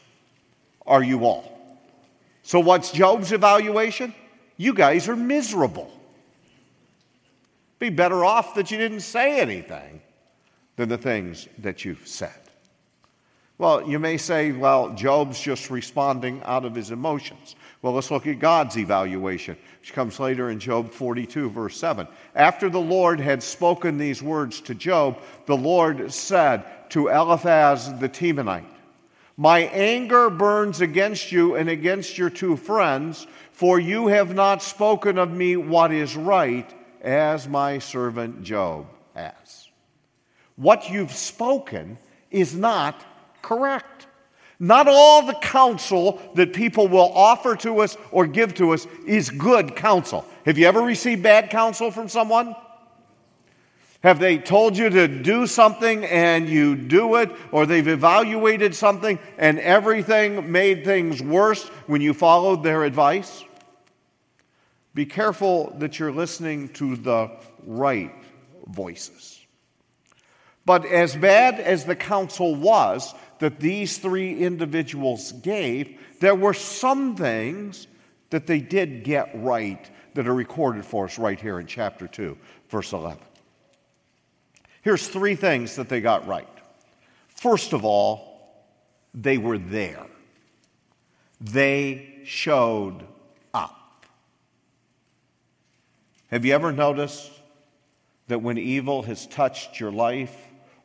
are 0.86 1.02
you 1.02 1.24
all. 1.24 1.55
So, 2.46 2.60
what's 2.60 2.92
Job's 2.92 3.32
evaluation? 3.32 4.14
You 4.56 4.72
guys 4.72 5.08
are 5.08 5.16
miserable. 5.16 5.90
Be 7.80 7.90
better 7.90 8.24
off 8.24 8.54
that 8.54 8.70
you 8.70 8.78
didn't 8.78 9.00
say 9.00 9.40
anything 9.40 10.00
than 10.76 10.88
the 10.88 10.96
things 10.96 11.48
that 11.58 11.84
you've 11.84 12.06
said. 12.06 12.38
Well, 13.58 13.88
you 13.88 13.98
may 13.98 14.16
say, 14.16 14.52
well, 14.52 14.90
Job's 14.90 15.40
just 15.40 15.70
responding 15.70 16.40
out 16.44 16.64
of 16.64 16.76
his 16.76 16.92
emotions. 16.92 17.56
Well, 17.82 17.94
let's 17.94 18.12
look 18.12 18.28
at 18.28 18.38
God's 18.38 18.78
evaluation, 18.78 19.56
which 19.80 19.92
comes 19.92 20.20
later 20.20 20.48
in 20.50 20.60
Job 20.60 20.92
42, 20.92 21.50
verse 21.50 21.76
7. 21.76 22.06
After 22.36 22.70
the 22.70 22.78
Lord 22.78 23.18
had 23.18 23.42
spoken 23.42 23.98
these 23.98 24.22
words 24.22 24.60
to 24.60 24.74
Job, 24.76 25.18
the 25.46 25.56
Lord 25.56 26.12
said 26.12 26.62
to 26.90 27.08
Eliphaz 27.08 27.92
the 27.98 28.08
Temanite, 28.08 28.66
my 29.36 29.60
anger 29.60 30.30
burns 30.30 30.80
against 30.80 31.30
you 31.30 31.54
and 31.56 31.68
against 31.68 32.16
your 32.16 32.30
two 32.30 32.56
friends, 32.56 33.26
for 33.52 33.78
you 33.78 34.08
have 34.08 34.34
not 34.34 34.62
spoken 34.62 35.18
of 35.18 35.30
me 35.30 35.56
what 35.56 35.92
is 35.92 36.16
right, 36.16 36.72
as 37.02 37.46
my 37.46 37.78
servant 37.78 38.42
Job 38.42 38.86
has. 39.14 39.68
What 40.56 40.90
you've 40.90 41.12
spoken 41.12 41.98
is 42.30 42.54
not 42.54 43.04
correct. 43.42 44.06
Not 44.58 44.88
all 44.88 45.26
the 45.26 45.34
counsel 45.34 46.20
that 46.34 46.54
people 46.54 46.88
will 46.88 47.12
offer 47.12 47.56
to 47.56 47.80
us 47.80 47.96
or 48.10 48.26
give 48.26 48.54
to 48.54 48.72
us 48.72 48.86
is 49.06 49.28
good 49.28 49.76
counsel. 49.76 50.24
Have 50.46 50.56
you 50.56 50.66
ever 50.66 50.80
received 50.80 51.22
bad 51.22 51.50
counsel 51.50 51.90
from 51.90 52.08
someone? 52.08 52.56
Have 54.06 54.20
they 54.20 54.38
told 54.38 54.78
you 54.78 54.88
to 54.88 55.08
do 55.08 55.48
something 55.48 56.04
and 56.04 56.48
you 56.48 56.76
do 56.76 57.16
it, 57.16 57.28
or 57.50 57.66
they've 57.66 57.88
evaluated 57.88 58.72
something 58.72 59.18
and 59.36 59.58
everything 59.58 60.52
made 60.52 60.84
things 60.84 61.20
worse 61.20 61.64
when 61.88 62.00
you 62.00 62.14
followed 62.14 62.62
their 62.62 62.84
advice? 62.84 63.42
Be 64.94 65.06
careful 65.06 65.74
that 65.78 65.98
you're 65.98 66.12
listening 66.12 66.68
to 66.74 66.94
the 66.94 67.32
right 67.66 68.14
voices. 68.68 69.44
But 70.64 70.86
as 70.86 71.16
bad 71.16 71.58
as 71.58 71.84
the 71.84 71.96
counsel 71.96 72.54
was 72.54 73.12
that 73.40 73.58
these 73.58 73.98
three 73.98 74.38
individuals 74.38 75.32
gave, 75.32 75.98
there 76.20 76.36
were 76.36 76.54
some 76.54 77.16
things 77.16 77.88
that 78.30 78.46
they 78.46 78.60
did 78.60 79.02
get 79.02 79.32
right 79.34 79.90
that 80.14 80.28
are 80.28 80.34
recorded 80.34 80.84
for 80.84 81.06
us 81.06 81.18
right 81.18 81.40
here 81.40 81.58
in 81.58 81.66
chapter 81.66 82.06
2, 82.06 82.38
verse 82.68 82.92
11. 82.92 83.18
Here's 84.86 85.08
three 85.08 85.34
things 85.34 85.74
that 85.74 85.88
they 85.88 86.00
got 86.00 86.28
right. 86.28 86.46
First 87.26 87.72
of 87.72 87.84
all, 87.84 88.54
they 89.12 89.36
were 89.36 89.58
there, 89.58 90.06
they 91.40 92.20
showed 92.24 93.02
up. 93.52 94.06
Have 96.30 96.44
you 96.44 96.54
ever 96.54 96.70
noticed 96.70 97.32
that 98.28 98.42
when 98.42 98.58
evil 98.58 99.02
has 99.02 99.26
touched 99.26 99.80
your 99.80 99.90
life 99.90 100.36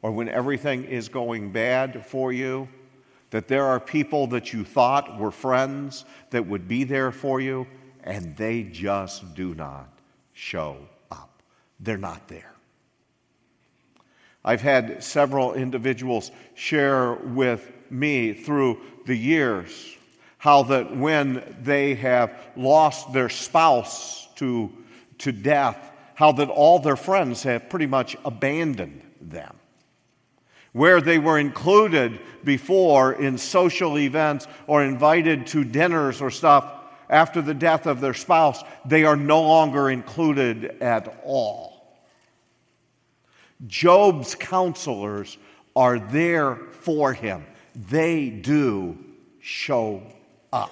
or 0.01 0.11
when 0.11 0.29
everything 0.29 0.85
is 0.85 1.07
going 1.07 1.51
bad 1.51 2.03
for 2.03 2.33
you, 2.33 2.69
that 3.29 3.47
there 3.47 3.67
are 3.67 3.79
people 3.79 4.25
that 4.25 4.51
you 4.51 4.63
thought 4.63 5.19
were 5.19 5.29
friends 5.29 6.05
that 6.31 6.47
would 6.47 6.67
be 6.67 6.85
there 6.85 7.11
for 7.11 7.39
you, 7.39 7.67
and 8.03 8.35
they 8.35 8.63
just 8.63 9.35
do 9.35 9.53
not 9.53 9.89
show 10.33 10.77
up. 11.11 11.43
They're 11.79 11.99
not 11.99 12.27
there. 12.27 12.51
I've 14.43 14.61
had 14.61 15.03
several 15.03 15.53
individuals 15.53 16.31
share 16.55 17.13
with 17.13 17.71
me 17.89 18.33
through 18.33 18.81
the 19.05 19.15
years 19.15 19.97
how 20.37 20.63
that 20.63 20.95
when 20.95 21.43
they 21.61 21.93
have 21.95 22.33
lost 22.55 23.13
their 23.13 23.29
spouse 23.29 24.27
to, 24.35 24.71
to 25.19 25.31
death, 25.31 25.91
how 26.15 26.31
that 26.31 26.49
all 26.49 26.79
their 26.79 26.95
friends 26.95 27.43
have 27.43 27.69
pretty 27.69 27.85
much 27.85 28.17
abandoned 28.25 29.03
them. 29.21 29.55
Where 30.71 31.01
they 31.01 31.19
were 31.19 31.37
included 31.37 32.19
before 32.43 33.13
in 33.13 33.37
social 33.37 33.99
events 33.99 34.47
or 34.65 34.83
invited 34.83 35.45
to 35.47 35.63
dinners 35.63 36.21
or 36.21 36.31
stuff 36.31 36.65
after 37.07 37.41
the 37.41 37.53
death 37.53 37.85
of 37.85 38.01
their 38.01 38.15
spouse, 38.15 38.63
they 38.85 39.03
are 39.03 39.17
no 39.17 39.41
longer 39.43 39.91
included 39.91 40.81
at 40.81 41.21
all. 41.23 41.70
Job's 43.67 44.35
counselors 44.35 45.37
are 45.75 45.99
there 45.99 46.55
for 46.55 47.13
him. 47.13 47.45
They 47.75 48.29
do 48.29 48.97
show 49.39 50.03
up. 50.51 50.71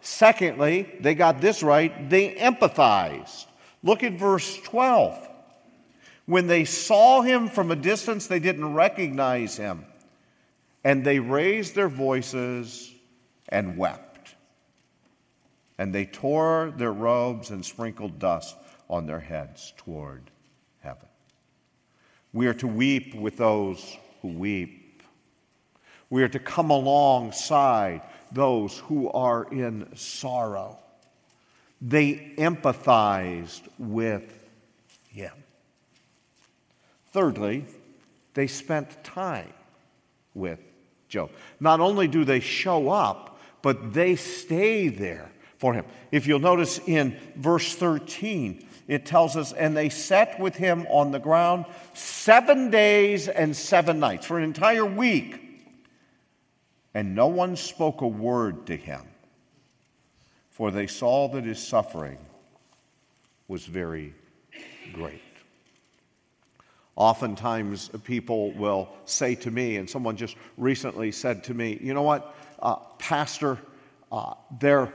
Secondly, 0.00 0.92
they 1.00 1.14
got 1.14 1.40
this 1.40 1.62
right, 1.62 2.10
they 2.10 2.34
empathized. 2.34 3.46
Look 3.82 4.02
at 4.02 4.14
verse 4.14 4.56
12. 4.62 5.30
When 6.26 6.46
they 6.46 6.64
saw 6.64 7.20
him 7.20 7.48
from 7.48 7.70
a 7.70 7.76
distance, 7.76 8.26
they 8.26 8.38
didn't 8.38 8.74
recognize 8.74 9.56
him. 9.56 9.84
And 10.82 11.04
they 11.04 11.18
raised 11.18 11.74
their 11.74 11.88
voices 11.88 12.92
and 13.48 13.76
wept. 13.76 14.34
And 15.78 15.94
they 15.94 16.06
tore 16.06 16.72
their 16.76 16.92
robes 16.92 17.50
and 17.50 17.64
sprinkled 17.64 18.18
dust 18.18 18.56
on 18.88 19.06
their 19.06 19.20
heads 19.20 19.72
toward. 19.76 20.30
We 22.34 22.48
are 22.48 22.54
to 22.54 22.66
weep 22.66 23.14
with 23.14 23.36
those 23.36 23.96
who 24.20 24.28
weep. 24.28 25.02
We 26.10 26.24
are 26.24 26.28
to 26.28 26.40
come 26.40 26.70
alongside 26.70 28.02
those 28.32 28.76
who 28.78 29.08
are 29.12 29.44
in 29.44 29.96
sorrow. 29.96 30.76
They 31.80 32.34
empathized 32.36 33.62
with 33.78 34.44
him. 35.08 35.32
Thirdly, 37.12 37.66
they 38.34 38.48
spent 38.48 39.04
time 39.04 39.52
with 40.34 40.58
Job. 41.08 41.30
Not 41.60 41.78
only 41.78 42.08
do 42.08 42.24
they 42.24 42.40
show 42.40 42.90
up, 42.90 43.38
but 43.62 43.94
they 43.94 44.16
stay 44.16 44.88
there 44.88 45.30
for 45.58 45.72
him. 45.72 45.84
If 46.10 46.26
you'll 46.26 46.40
notice 46.40 46.80
in 46.86 47.16
verse 47.36 47.76
13, 47.76 48.66
it 48.86 49.06
tells 49.06 49.36
us, 49.36 49.52
and 49.52 49.76
they 49.76 49.88
sat 49.88 50.38
with 50.38 50.56
him 50.56 50.86
on 50.90 51.10
the 51.10 51.18
ground 51.18 51.64
seven 51.94 52.70
days 52.70 53.28
and 53.28 53.56
seven 53.56 53.98
nights, 53.98 54.26
for 54.26 54.38
an 54.38 54.44
entire 54.44 54.84
week. 54.84 55.40
And 56.92 57.14
no 57.14 57.26
one 57.26 57.56
spoke 57.56 58.02
a 58.02 58.06
word 58.06 58.66
to 58.66 58.76
him, 58.76 59.02
for 60.50 60.70
they 60.70 60.86
saw 60.86 61.28
that 61.28 61.44
his 61.44 61.58
suffering 61.58 62.18
was 63.48 63.66
very 63.66 64.14
great. 64.92 65.20
Oftentimes, 66.96 67.90
people 68.04 68.52
will 68.52 68.88
say 69.04 69.34
to 69.34 69.50
me, 69.50 69.76
and 69.76 69.90
someone 69.90 70.16
just 70.16 70.36
recently 70.56 71.10
said 71.10 71.42
to 71.44 71.54
me, 71.54 71.78
You 71.82 71.92
know 71.92 72.02
what, 72.02 72.36
uh, 72.60 72.76
Pastor, 72.98 73.58
uh, 74.12 74.34
there 74.60 74.92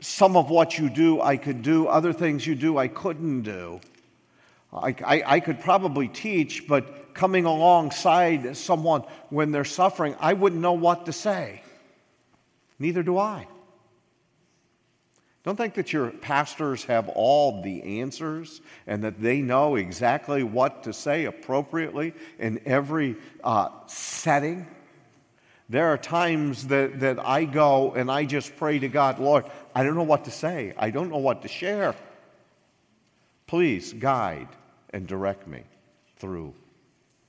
some 0.00 0.36
of 0.36 0.50
what 0.50 0.78
you 0.78 0.88
do 0.88 1.20
I 1.20 1.36
could 1.36 1.62
do, 1.62 1.86
other 1.86 2.12
things 2.12 2.46
you 2.46 2.54
do 2.54 2.78
I 2.78 2.88
couldn't 2.88 3.42
do. 3.42 3.80
I, 4.72 4.94
I, 5.04 5.22
I, 5.26 5.40
could 5.40 5.60
probably 5.60 6.08
teach, 6.08 6.68
but 6.68 7.14
coming 7.14 7.46
alongside 7.46 8.56
someone 8.56 9.02
when 9.30 9.50
they're 9.50 9.64
suffering, 9.64 10.14
I 10.20 10.34
wouldn't 10.34 10.60
know 10.60 10.74
what 10.74 11.06
to 11.06 11.12
say. 11.12 11.62
Neither 12.78 13.02
do 13.02 13.18
I. 13.18 13.46
Don't 15.44 15.56
think 15.56 15.74
that 15.74 15.92
your 15.92 16.10
pastors 16.10 16.84
have 16.84 17.08
all 17.08 17.62
the 17.62 18.00
answers 18.00 18.60
and 18.86 19.02
that 19.04 19.20
they 19.20 19.40
know 19.40 19.76
exactly 19.76 20.42
what 20.42 20.82
to 20.82 20.92
say 20.92 21.24
appropriately 21.24 22.12
in 22.38 22.60
every 22.66 23.16
uh, 23.42 23.70
setting. 23.86 24.66
There 25.68 25.92
are 25.92 25.98
times 25.98 26.68
that, 26.68 27.00
that 27.00 27.18
I 27.18 27.44
go 27.44 27.92
and 27.92 28.10
I 28.10 28.24
just 28.24 28.56
pray 28.56 28.78
to 28.78 28.88
God, 28.88 29.18
Lord, 29.18 29.44
I 29.74 29.84
don't 29.84 29.96
know 29.96 30.02
what 30.02 30.24
to 30.24 30.30
say. 30.30 30.72
I 30.78 30.90
don't 30.90 31.10
know 31.10 31.18
what 31.18 31.42
to 31.42 31.48
share. 31.48 31.94
Please 33.46 33.92
guide 33.92 34.48
and 34.90 35.06
direct 35.06 35.46
me 35.46 35.62
through 36.16 36.54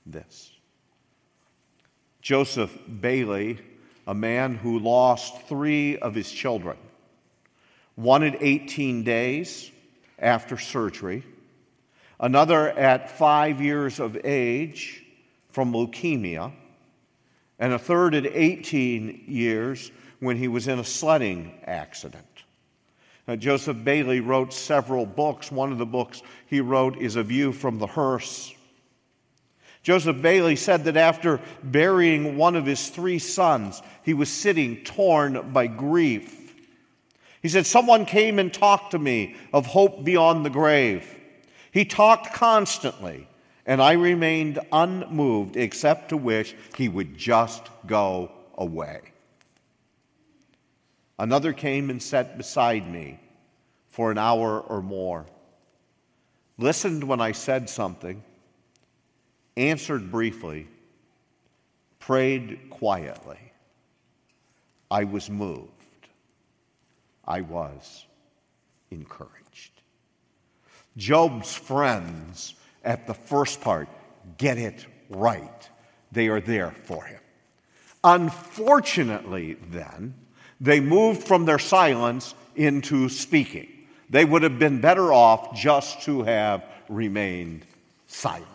this. 0.06 0.52
Joseph 2.22 2.76
Bayly, 3.00 3.58
a 4.06 4.14
man 4.14 4.54
who 4.54 4.78
lost 4.78 5.42
three 5.42 5.98
of 5.98 6.14
his 6.14 6.30
children, 6.30 6.78
one 7.94 8.22
at 8.22 8.42
18 8.42 9.04
days 9.04 9.70
after 10.18 10.56
surgery, 10.56 11.24
another 12.18 12.70
at 12.70 13.10
five 13.18 13.60
years 13.60 14.00
of 14.00 14.16
age 14.24 15.04
from 15.50 15.72
leukemia 15.72 16.52
and 17.60 17.74
a 17.74 17.78
third 17.78 18.14
at 18.14 18.26
18 18.26 19.24
years 19.28 19.92
when 20.18 20.36
he 20.36 20.48
was 20.48 20.66
in 20.66 20.78
a 20.78 20.84
sledding 20.84 21.60
accident. 21.66 22.24
Now, 23.28 23.36
Joseph 23.36 23.84
Bayly 23.84 24.20
wrote 24.20 24.52
several 24.52 25.06
books. 25.06 25.52
One 25.52 25.70
of 25.70 25.78
the 25.78 25.86
books 25.86 26.22
he 26.46 26.60
wrote 26.60 26.96
is 26.96 27.14
A 27.14 27.22
View 27.22 27.52
from 27.52 27.78
the 27.78 27.86
Hearse. 27.86 28.52
Joseph 29.82 30.20
Bayly 30.20 30.56
said 30.56 30.84
that 30.84 30.96
after 30.96 31.40
burying 31.62 32.36
one 32.36 32.56
of 32.56 32.66
his 32.66 32.88
three 32.88 33.18
sons, 33.18 33.82
he 34.02 34.14
was 34.14 34.30
sitting 34.30 34.82
torn 34.82 35.52
by 35.52 35.66
grief. 35.66 36.54
He 37.42 37.48
said, 37.48 37.66
Someone 37.66 38.04
came 38.04 38.38
and 38.38 38.52
talked 38.52 38.90
to 38.90 38.98
me 38.98 39.36
of 39.52 39.66
hope 39.66 40.04
beyond 40.04 40.44
the 40.44 40.50
grave. 40.50 41.14
He 41.72 41.84
talked 41.84 42.34
constantly 42.34 43.26
and 43.70 43.80
I 43.80 43.92
remained 43.92 44.58
unmoved 44.72 45.56
except 45.56 46.08
to 46.08 46.16
wish 46.16 46.56
he 46.76 46.88
would 46.88 47.16
just 47.16 47.62
go 47.86 48.32
away. 48.58 49.00
Another 51.20 51.52
came 51.52 51.88
and 51.88 52.02
sat 52.02 52.36
beside 52.36 52.90
me 52.90 53.20
for 53.86 54.10
an 54.10 54.18
hour 54.18 54.58
or 54.58 54.82
more, 54.82 55.24
listened 56.58 57.04
when 57.04 57.20
I 57.20 57.30
said 57.30 57.70
something, 57.70 58.24
answered 59.56 60.10
briefly, 60.10 60.66
prayed 62.00 62.70
quietly. 62.70 63.52
I 64.90 65.04
was 65.04 65.30
moved. 65.30 65.70
I 67.24 67.42
was 67.42 68.04
encouraged. 68.90 69.80
Job's 70.96 71.54
friends 71.54 72.54
at 72.84 73.06
the 73.06 73.14
first 73.14 73.60
part, 73.60 73.88
get 74.38 74.58
it 74.58 74.86
right. 75.08 75.68
They 76.12 76.28
are 76.28 76.40
there 76.40 76.72
for 76.84 77.04
him. 77.04 77.20
Unfortunately, 78.02 79.54
then, 79.70 80.14
they 80.60 80.80
moved 80.80 81.24
from 81.24 81.44
their 81.44 81.58
silence 81.58 82.34
into 82.56 83.08
speaking. 83.08 83.68
They 84.08 84.24
would 84.24 84.42
have 84.42 84.58
been 84.58 84.80
better 84.80 85.12
off 85.12 85.56
just 85.56 86.02
to 86.02 86.22
have 86.22 86.64
remained 86.88 87.64
silent. 88.06 88.46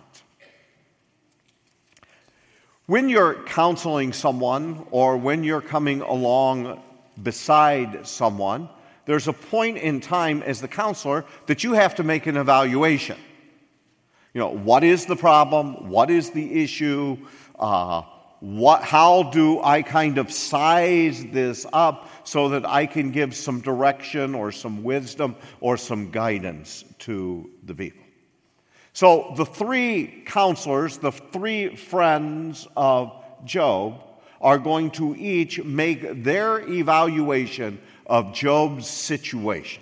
When 2.88 3.10
you're 3.10 3.44
counseling 3.46 4.14
someone 4.14 4.86
or 4.92 5.18
when 5.18 5.44
you're 5.44 5.62
coming 5.62 6.02
along 6.02 6.82
beside 7.22 8.06
someone, 8.06 8.70
there's 9.06 9.28
a 9.28 9.34
point 9.34 9.78
in 9.78 10.02
time 10.02 10.44
as 10.44 10.62
the 10.62 10.68
counselor 10.68 11.26
that 11.48 11.64
you 11.64 11.74
have 11.74 11.96
to 11.96 12.04
make 12.04 12.28
an 12.28 12.38
evaluation. 12.38 13.18
You 14.36 14.42
know, 14.42 14.50
what 14.50 14.84
is 14.84 15.06
the 15.06 15.16
problem? 15.16 15.88
What 15.88 16.12
is 16.12 16.32
the 16.32 16.62
issue? 16.62 17.16
Uh, 17.58 18.02
what, 18.42 18.84
how 18.84 19.24
do 19.24 19.62
I 19.62 19.82
kind 19.82 20.18
of 20.18 20.30
size 20.30 21.26
this 21.28 21.66
up 21.72 22.10
so 22.26 22.50
that 22.50 22.66
I 22.66 22.86
can 22.86 23.12
give 23.12 23.34
some 23.34 23.62
direction 23.62 24.36
or 24.36 24.52
some 24.52 24.84
wisdom 24.84 25.38
or 25.62 25.78
some 25.78 26.12
guidance 26.12 26.84
to 27.00 27.50
the 27.64 27.74
people? 27.74 28.04
So 28.92 29.34
the 29.38 29.46
three 29.46 30.24
counselors, 30.26 30.98
the 30.98 31.14
three 31.14 31.78
friends 31.78 32.68
of 32.76 33.14
Job, 33.46 34.02
are 34.42 34.60
going 34.60 34.92
to 34.92 35.16
each 35.16 35.64
make 35.64 36.26
their 36.26 36.60
evaluation 36.60 37.80
of 38.06 38.34
Job's 38.34 38.86
situation. 38.86 39.82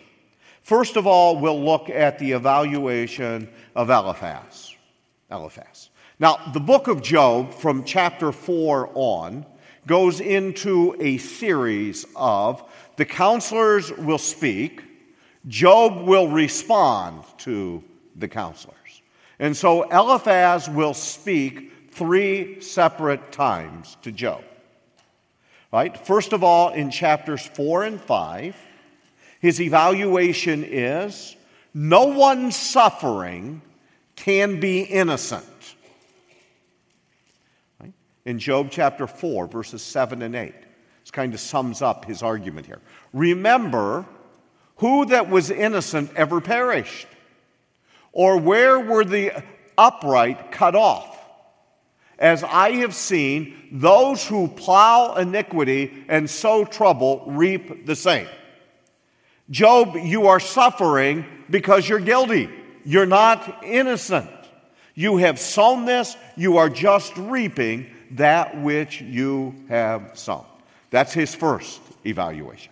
First 0.63 0.95
of 0.95 1.05
all, 1.05 1.37
we'll 1.39 1.61
look 1.61 1.89
at 1.89 2.19
the 2.19 2.31
evaluation 2.31 3.49
of 3.75 3.89
Eliphaz. 3.89 4.73
Eliphaz. 5.29 5.89
Now, 6.19 6.39
the 6.53 6.59
book 6.61 6.87
of 6.87 7.01
Job, 7.01 7.53
from 7.53 7.83
chapter 7.83 8.31
4 8.31 8.91
on, 8.93 9.45
goes 9.85 10.21
into 10.21 10.95
a 10.99 11.17
series 11.17 12.05
of 12.15 12.63
the 12.95 13.03
counselors 13.03 13.91
will 13.91 14.17
speak, 14.17 14.83
Job 15.47 16.07
will 16.07 16.29
respond 16.29 17.23
to 17.39 17.83
the 18.15 18.29
counselors. 18.29 18.77
And 19.39 19.57
so 19.57 19.83
Eliphaz 19.89 20.69
will 20.69 20.93
speak 20.93 21.91
three 21.91 22.61
separate 22.61 23.33
times 23.33 23.97
to 24.03 24.13
Job. 24.13 24.43
Right? 25.73 25.97
First 26.05 26.31
of 26.31 26.43
all, 26.43 26.69
in 26.69 26.89
chapters 26.89 27.45
4 27.45 27.83
and 27.83 27.99
5, 27.99 28.55
his 29.43 29.59
evaluation 29.59 30.63
is 30.63 31.35
no 31.73 32.05
one 32.05 32.49
suffering 32.49 33.61
can 34.15 34.61
be 34.61 34.83
innocent. 34.83 35.43
In 38.23 38.39
Job 38.39 38.69
chapter 38.71 39.05
4, 39.05 39.47
verses 39.47 39.81
7 39.81 40.21
and 40.21 40.33
8, 40.33 40.53
this 41.01 41.11
kind 41.11 41.33
of 41.33 41.41
sums 41.41 41.81
up 41.81 42.05
his 42.05 42.23
argument 42.23 42.67
here. 42.67 42.79
Remember, 43.11 44.05
who 44.77 45.07
that 45.07 45.29
was 45.29 45.51
innocent 45.51 46.11
ever 46.15 46.39
perished? 46.39 47.07
Or 48.13 48.37
where 48.37 48.79
were 48.79 49.03
the 49.03 49.43
upright 49.77 50.53
cut 50.53 50.73
off? 50.73 51.19
As 52.17 52.45
I 52.45 52.71
have 52.75 52.95
seen, 52.95 53.57
those 53.73 54.25
who 54.25 54.47
plow 54.47 55.15
iniquity 55.15 56.05
and 56.07 56.29
sow 56.29 56.63
trouble 56.63 57.25
reap 57.27 57.85
the 57.85 57.97
same. 57.97 58.29
Job, 59.49 59.95
you 59.95 60.27
are 60.27 60.39
suffering 60.39 61.25
because 61.49 61.87
you're 61.87 61.99
guilty. 61.99 62.49
You're 62.85 63.05
not 63.05 63.63
innocent. 63.63 64.29
You 64.95 65.17
have 65.17 65.39
sown 65.39 65.85
this, 65.85 66.15
you 66.35 66.57
are 66.57 66.69
just 66.69 67.15
reaping 67.17 67.89
that 68.11 68.61
which 68.61 69.01
you 69.01 69.55
have 69.69 70.11
sown. 70.13 70.45
That's 70.91 71.13
his 71.13 71.33
first 71.33 71.81
evaluation. 72.05 72.71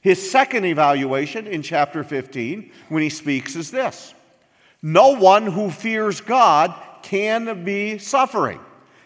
His 0.00 0.30
second 0.30 0.64
evaluation 0.64 1.46
in 1.48 1.62
chapter 1.62 2.04
15, 2.04 2.70
when 2.88 3.02
he 3.02 3.10
speaks, 3.10 3.56
is 3.56 3.70
this 3.70 4.14
No 4.82 5.16
one 5.16 5.46
who 5.46 5.70
fears 5.70 6.20
God 6.20 6.74
can 7.02 7.64
be 7.64 7.98
suffering. 7.98 8.60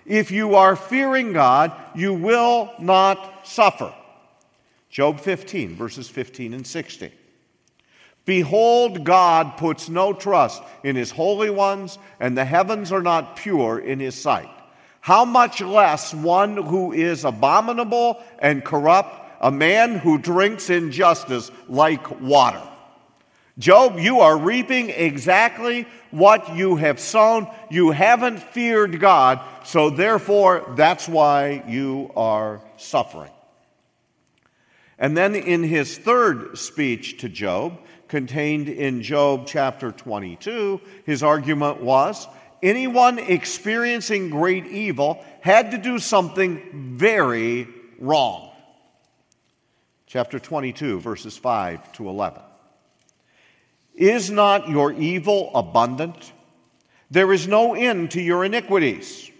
If 0.05 0.31
you 0.31 0.57
are 0.57 0.77
fearing 0.77 1.33
God, 1.33 1.73
you 1.95 2.12
will 2.12 2.71
not 2.79 3.47
suffer. 3.47 3.95
Job 4.93 5.21
15, 5.21 5.75
verses 5.75 6.07
15 6.11 6.53
and 6.53 6.67
16. 6.67 7.11
Behold, 8.27 9.05
God 9.05 9.57
puts 9.57 9.89
no 9.89 10.13
trust 10.13 10.63
in 10.85 10.97
his 10.97 11.11
holy 11.11 11.49
ones, 11.49 11.99
and 12.21 12.37
the 12.37 12.45
heavens 12.45 12.93
are 12.93 13.03
not 13.03 13.37
pure 13.37 13.79
in 13.79 13.99
his 13.99 14.15
sight. 14.15 14.51
How 15.01 15.25
much 15.25 15.63
less 15.63 16.13
one 16.13 16.59
who 16.59 16.93
is 16.93 17.25
abominable 17.25 18.23
and 18.39 18.63
corrupt, 18.63 19.19
a 19.41 19.51
man 19.51 19.99
who 19.99 20.19
drinks 20.19 20.69
injustice 20.69 21.51
like 21.69 22.21
water? 22.21 22.63
Job, 23.59 23.99
you 23.99 24.21
are 24.21 24.37
reaping 24.37 24.91
exactly 24.91 25.87
what 26.11 26.55
you 26.55 26.77
have 26.77 27.01
sown. 27.01 27.49
You 27.71 27.93
haven't 27.93 28.41
feared 28.41 29.01
God, 29.01 29.41
so 29.65 29.89
therefore, 29.89 30.75
that's 30.77 31.09
why 31.09 31.65
you 31.67 32.11
are 32.15 32.61
suffering. 32.77 33.32
And 35.03 35.17
then 35.17 35.35
in 35.35 35.65
his 35.65 35.99
third 35.99 36.57
speech 36.57 37.19
to 37.19 37.29
Job, 37.29 37.81
contained 38.07 38.69
in 38.69 39.03
Job 39.03 39.49
chapter 39.49 39.91
22, 39.91 40.81
his 41.05 41.25
argument 41.25 41.83
was 41.83 42.29
anyone 42.62 43.19
experiencing 43.19 44.31
great 44.31 44.65
evil 44.69 45.25
had 45.41 45.73
to 45.73 45.79
do 45.79 45.99
something 45.99 46.95
very 46.97 47.67
wrong. 47.99 48.53
Chapter 50.07 50.38
22, 50.38 51.01
verses 51.01 51.37
5 51.37 51.93
to 51.95 52.09
11. 52.09 52.41
Is 53.95 54.31
not 54.31 54.69
your 54.69 54.93
evil 54.93 55.51
abundant? 55.53 56.33
There 57.11 57.33
is 57.33 57.49
no 57.49 57.75
end 57.75 58.12
to 58.12 58.21
your 58.23 58.45
iniquities. 58.45 59.32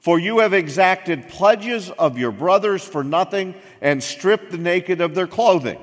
For 0.00 0.18
you 0.18 0.38
have 0.38 0.52
exacted 0.54 1.28
pledges 1.28 1.90
of 1.90 2.18
your 2.18 2.30
brothers 2.30 2.84
for 2.84 3.02
nothing 3.02 3.54
and 3.80 4.02
stripped 4.02 4.50
the 4.50 4.58
naked 4.58 5.00
of 5.00 5.14
their 5.14 5.26
clothing. 5.26 5.78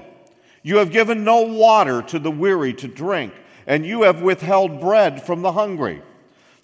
You 0.64 0.78
have 0.78 0.92
given 0.92 1.24
no 1.24 1.42
water 1.42 2.02
to 2.04 2.20
the 2.20 2.32
weary 2.32 2.74
to 2.76 2.88
drink, 2.88 3.34
and 3.68 3.86
you 3.86 4.04
have 4.04 4.22
withheld 4.22 4.80
bread 4.80 5.24
from 5.24 5.42
the 5.42 5.52
hungry. 5.52 6.02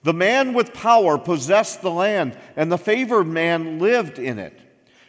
The 0.03 0.13
man 0.13 0.53
with 0.53 0.73
power 0.73 1.17
possessed 1.17 1.81
the 1.81 1.91
land, 1.91 2.37
and 2.55 2.71
the 2.71 2.77
favored 2.77 3.27
man 3.27 3.79
lived 3.79 4.17
in 4.17 4.39
it. 4.39 4.59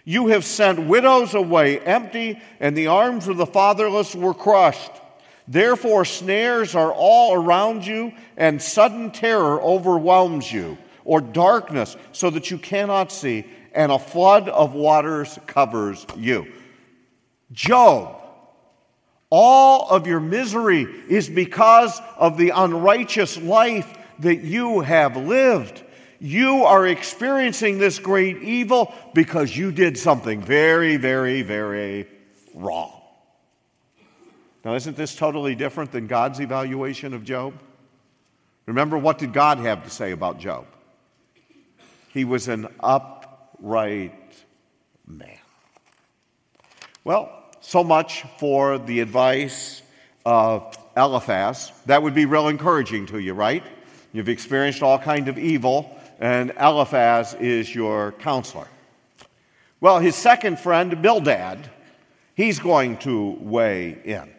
You 0.05 0.27
have 0.29 0.45
sent 0.45 0.87
widows 0.87 1.33
away 1.35 1.79
empty, 1.79 2.41
and 2.61 2.77
the 2.77 2.89
arms 2.89 3.29
of 3.29 3.37
the 3.37 3.47
fatherless 3.47 4.15
were 4.15 4.35
crushed. 4.35 4.91
Therefore, 5.49 6.05
snares 6.05 6.75
are 6.75 6.93
all 6.93 7.35
around 7.35 7.87
you, 7.87 8.13
and 8.37 8.61
sudden 8.61 9.11
terror 9.13 9.61
overwhelms 9.63 10.53
you, 10.53 10.77
or 11.05 11.21
darkness, 11.21 11.97
so 12.13 12.31
that 12.31 12.51
you 12.51 12.59
cannot 12.59 13.13
see, 13.13 13.45
and 13.75 13.91
a 13.91 13.99
flood 13.99 14.49
of 14.49 14.75
waters 14.75 15.39
covers 15.47 16.07
you. 16.17 16.47
Job 17.53 18.23
all 19.35 19.89
of 19.89 20.07
your 20.07 20.21
misery 20.21 20.83
is 21.09 21.27
because 21.27 21.99
of 22.19 22.37
the 22.37 22.51
unrighteous 22.51 23.39
life 23.39 23.97
that 24.19 24.43
you 24.43 24.81
have 24.81 25.17
lived. 25.17 25.83
You 26.21 26.65
are 26.65 26.87
experiencing 26.87 27.79
this 27.79 27.99
great 27.99 28.43
evil 28.43 28.95
because 29.15 29.57
you 29.57 29.73
did 29.73 29.97
something 29.97 30.43
very, 30.43 30.99
very, 30.99 31.41
very 31.41 32.09
wrong. 32.53 32.93
Now, 34.67 34.75
isn't 34.75 34.99
this 34.99 35.17
totally 35.17 35.55
different 35.55 35.93
than 35.93 36.09
God's 36.09 36.39
evaluation 36.39 37.15
of 37.15 37.25
Job? 37.25 37.55
Remember, 38.67 38.99
what 38.99 39.17
did 39.17 39.33
God 39.33 39.61
have 39.61 39.83
to 39.85 39.91
say 39.91 40.13
about 40.13 40.41
Job? 40.41 40.67
He 42.13 42.25
was 42.25 42.49
an 42.49 42.69
upright 42.81 44.13
man. 45.07 45.39
Well, 47.05 47.33
so 47.61 47.83
much 47.83 48.25
for 48.39 48.79
the 48.79 49.01
advice 49.01 49.83
of 50.27 50.77
Eliphaz. 50.97 51.73
That 51.87 52.03
would 52.03 52.15
be 52.15 52.27
real 52.27 52.49
encouraging 52.49 53.07
to 53.07 53.19
you, 53.19 53.33
right? 53.35 53.65
You've 54.13 54.29
experienced 54.29 54.83
all 54.83 54.99
kind 54.99 55.29
of 55.29 55.39
evil, 55.39 55.99
and 56.21 56.53
Eliphaz 56.61 57.35
is 57.35 57.75
your 57.75 58.13
counselor. 58.13 58.69
Well, 59.81 59.99
his 59.99 60.15
second 60.15 60.59
friend, 60.59 61.03
Bildad, 61.03 61.71
he's 62.35 62.59
going 62.59 62.99
to 62.99 63.39
weigh 63.41 63.99
in. 64.05 64.33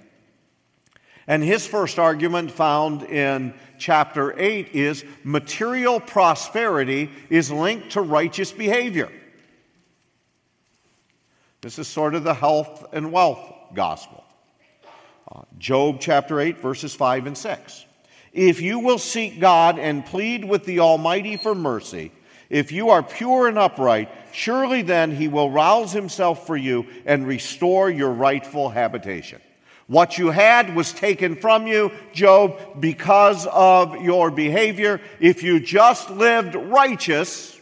And 1.27 1.43
his 1.43 1.65
first 1.65 1.99
argument, 1.99 2.51
found 2.51 3.03
in 3.03 3.53
chapter 3.77 4.37
8, 4.37 4.69
is 4.73 5.05
material 5.23 5.99
prosperity 5.99 7.09
is 7.29 7.51
linked 7.51 7.91
to 7.91 8.01
righteous 8.01 8.51
behavior. 8.51 9.11
This 11.61 11.79
is 11.79 11.87
sort 11.87 12.13
of 12.13 12.25
the 12.25 12.33
health 12.33 12.85
and 12.91 13.11
wealth 13.11 13.39
gospel. 13.73 14.23
Uh, 15.31 15.43
Job 15.57 15.97
chapter 16.01 16.41
8, 16.41 16.59
verses 16.59 16.93
5 16.93 17.27
and 17.27 17.37
6. 17.37 17.85
If 18.33 18.61
you 18.61 18.79
will 18.79 18.97
seek 18.97 19.39
God 19.39 19.79
and 19.79 20.05
plead 20.05 20.43
with 20.43 20.65
the 20.65 20.79
Almighty 20.79 21.37
for 21.37 21.55
mercy, 21.55 22.11
If 22.49 22.71
you 22.71 22.91
are 22.91 23.01
pure 23.01 23.47
and 23.47 23.57
upright, 23.57 24.09
surely 24.31 24.83
then 24.83 25.15
he 25.15 25.27
will 25.27 25.49
rouse 25.49 25.91
himself 25.91 26.45
for 26.45 26.55
you 26.55 26.85
and 27.03 27.25
restore 27.25 27.89
your 27.89 28.11
rightful 28.11 28.69
habitation. 28.69 29.41
What 29.87 30.17
you 30.17 30.29
had 30.29 30.75
was 30.75 30.93
taken 30.93 31.35
from 31.35 31.67
you, 31.67 31.91
Job, 32.13 32.79
because 32.79 33.45
of 33.47 34.01
your 34.01 34.31
behavior. 34.31 35.01
If 35.19 35.43
you 35.43 35.59
just 35.59 36.09
lived 36.09 36.55
righteous, 36.55 37.59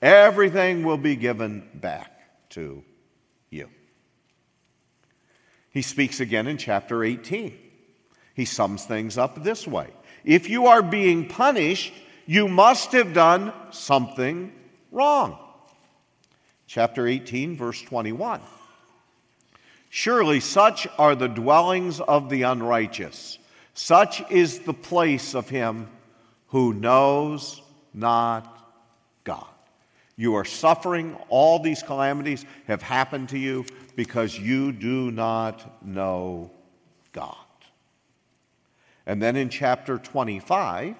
everything 0.00 0.84
will 0.84 0.98
be 0.98 1.16
given 1.16 1.68
back 1.74 2.10
to 2.50 2.84
you. 3.50 3.68
He 5.70 5.80
speaks 5.80 6.20
again 6.20 6.46
in 6.46 6.58
chapter 6.58 7.02
18. 7.02 7.58
He 8.34 8.44
sums 8.44 8.84
things 8.84 9.16
up 9.16 9.42
this 9.42 9.66
way 9.66 9.88
If 10.24 10.50
you 10.50 10.66
are 10.66 10.82
being 10.82 11.28
punished, 11.28 11.94
you 12.26 12.46
must 12.46 12.92
have 12.92 13.14
done 13.14 13.52
something 13.70 14.52
wrong. 14.90 15.38
Chapter 16.66 17.06
18, 17.06 17.56
verse 17.56 17.80
21. 17.82 18.40
Surely 19.94 20.40
such 20.40 20.88
are 20.96 21.14
the 21.14 21.28
dwellings 21.28 22.00
of 22.00 22.30
the 22.30 22.44
unrighteous. 22.44 23.38
Such 23.74 24.22
is 24.30 24.60
the 24.60 24.72
place 24.72 25.34
of 25.34 25.50
him 25.50 25.86
who 26.46 26.72
knows 26.72 27.60
not 27.92 28.72
God. 29.22 29.44
You 30.16 30.34
are 30.36 30.46
suffering. 30.46 31.14
All 31.28 31.58
these 31.58 31.82
calamities 31.82 32.46
have 32.68 32.80
happened 32.80 33.28
to 33.28 33.38
you 33.38 33.66
because 33.94 34.38
you 34.38 34.72
do 34.72 35.10
not 35.10 35.84
know 35.84 36.50
God. 37.12 37.36
And 39.04 39.20
then 39.20 39.36
in 39.36 39.50
chapter 39.50 39.98
25, 39.98 40.96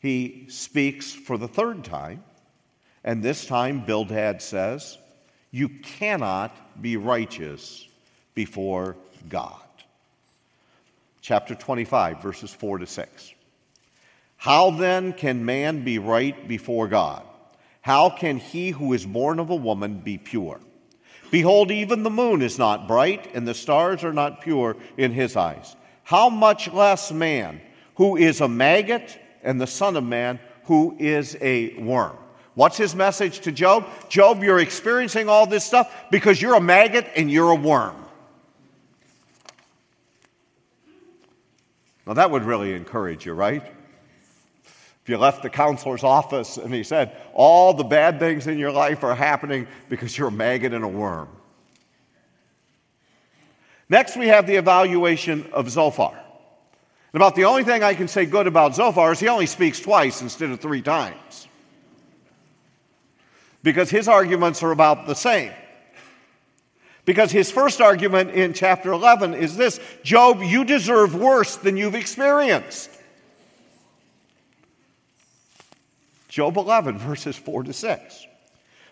he 0.00 0.46
speaks 0.48 1.12
for 1.12 1.38
the 1.38 1.46
third 1.46 1.84
time. 1.84 2.24
And 3.04 3.22
this 3.22 3.46
time, 3.46 3.86
Bildad 3.86 4.42
says, 4.42 4.98
you 5.52 5.68
cannot 5.68 6.56
be 6.80 6.96
righteous 6.96 7.86
before 8.34 8.96
God. 9.28 9.60
Chapter 11.20 11.54
25, 11.54 12.22
verses 12.22 12.52
4 12.52 12.78
to 12.78 12.86
6. 12.86 13.34
How 14.36 14.70
then 14.70 15.12
can 15.12 15.44
man 15.44 15.84
be 15.84 15.98
right 15.98 16.46
before 16.46 16.88
God? 16.88 17.24
How 17.80 18.10
can 18.10 18.38
he 18.38 18.70
who 18.70 18.92
is 18.92 19.04
born 19.04 19.40
of 19.40 19.50
a 19.50 19.56
woman 19.56 19.98
be 19.98 20.18
pure? 20.18 20.60
Behold, 21.30 21.70
even 21.70 22.02
the 22.02 22.10
moon 22.10 22.40
is 22.40 22.58
not 22.58 22.88
bright, 22.88 23.34
and 23.34 23.46
the 23.46 23.54
stars 23.54 24.04
are 24.04 24.12
not 24.12 24.40
pure 24.40 24.76
in 24.96 25.12
his 25.12 25.36
eyes. 25.36 25.76
How 26.04 26.30
much 26.30 26.72
less 26.72 27.12
man, 27.12 27.60
who 27.96 28.16
is 28.16 28.40
a 28.40 28.48
maggot, 28.48 29.18
and 29.42 29.60
the 29.60 29.66
Son 29.66 29.96
of 29.96 30.04
Man, 30.04 30.38
who 30.64 30.96
is 30.98 31.36
a 31.40 31.74
worm? 31.74 32.16
What's 32.58 32.76
his 32.76 32.96
message 32.96 33.38
to 33.42 33.52
Job? 33.52 33.86
Job, 34.08 34.42
you're 34.42 34.58
experiencing 34.58 35.28
all 35.28 35.46
this 35.46 35.62
stuff 35.62 35.94
because 36.10 36.42
you're 36.42 36.56
a 36.56 36.60
maggot 36.60 37.06
and 37.14 37.30
you're 37.30 37.52
a 37.52 37.54
worm. 37.54 37.94
Now, 42.04 42.14
that 42.14 42.32
would 42.32 42.42
really 42.42 42.74
encourage 42.74 43.24
you, 43.24 43.32
right? 43.32 43.62
If 44.64 45.02
you 45.08 45.18
left 45.18 45.44
the 45.44 45.50
counselor's 45.50 46.02
office 46.02 46.56
and 46.56 46.74
he 46.74 46.82
said, 46.82 47.16
All 47.32 47.74
the 47.74 47.84
bad 47.84 48.18
things 48.18 48.48
in 48.48 48.58
your 48.58 48.72
life 48.72 49.04
are 49.04 49.14
happening 49.14 49.68
because 49.88 50.18
you're 50.18 50.26
a 50.26 50.32
maggot 50.32 50.74
and 50.74 50.82
a 50.82 50.88
worm. 50.88 51.28
Next, 53.88 54.16
we 54.16 54.26
have 54.26 54.48
the 54.48 54.56
evaluation 54.56 55.48
of 55.52 55.70
Zophar. 55.70 56.10
And 56.10 57.22
about 57.22 57.36
the 57.36 57.44
only 57.44 57.62
thing 57.62 57.84
I 57.84 57.94
can 57.94 58.08
say 58.08 58.26
good 58.26 58.48
about 58.48 58.74
Zophar 58.74 59.12
is 59.12 59.20
he 59.20 59.28
only 59.28 59.46
speaks 59.46 59.78
twice 59.78 60.22
instead 60.22 60.50
of 60.50 60.58
three 60.58 60.82
times 60.82 61.47
because 63.68 63.90
his 63.90 64.08
arguments 64.08 64.62
are 64.62 64.70
about 64.70 65.06
the 65.06 65.14
same. 65.14 65.52
Because 67.04 67.30
his 67.30 67.50
first 67.50 67.82
argument 67.82 68.30
in 68.30 68.54
chapter 68.54 68.92
11 68.92 69.34
is 69.34 69.58
this 69.58 69.78
Job, 70.02 70.40
you 70.42 70.64
deserve 70.64 71.14
worse 71.14 71.56
than 71.56 71.76
you've 71.76 71.94
experienced. 71.94 72.88
Job 76.28 76.56
11, 76.56 76.96
verses 76.96 77.36
4 77.36 77.64
to 77.64 77.74
6. 77.74 78.26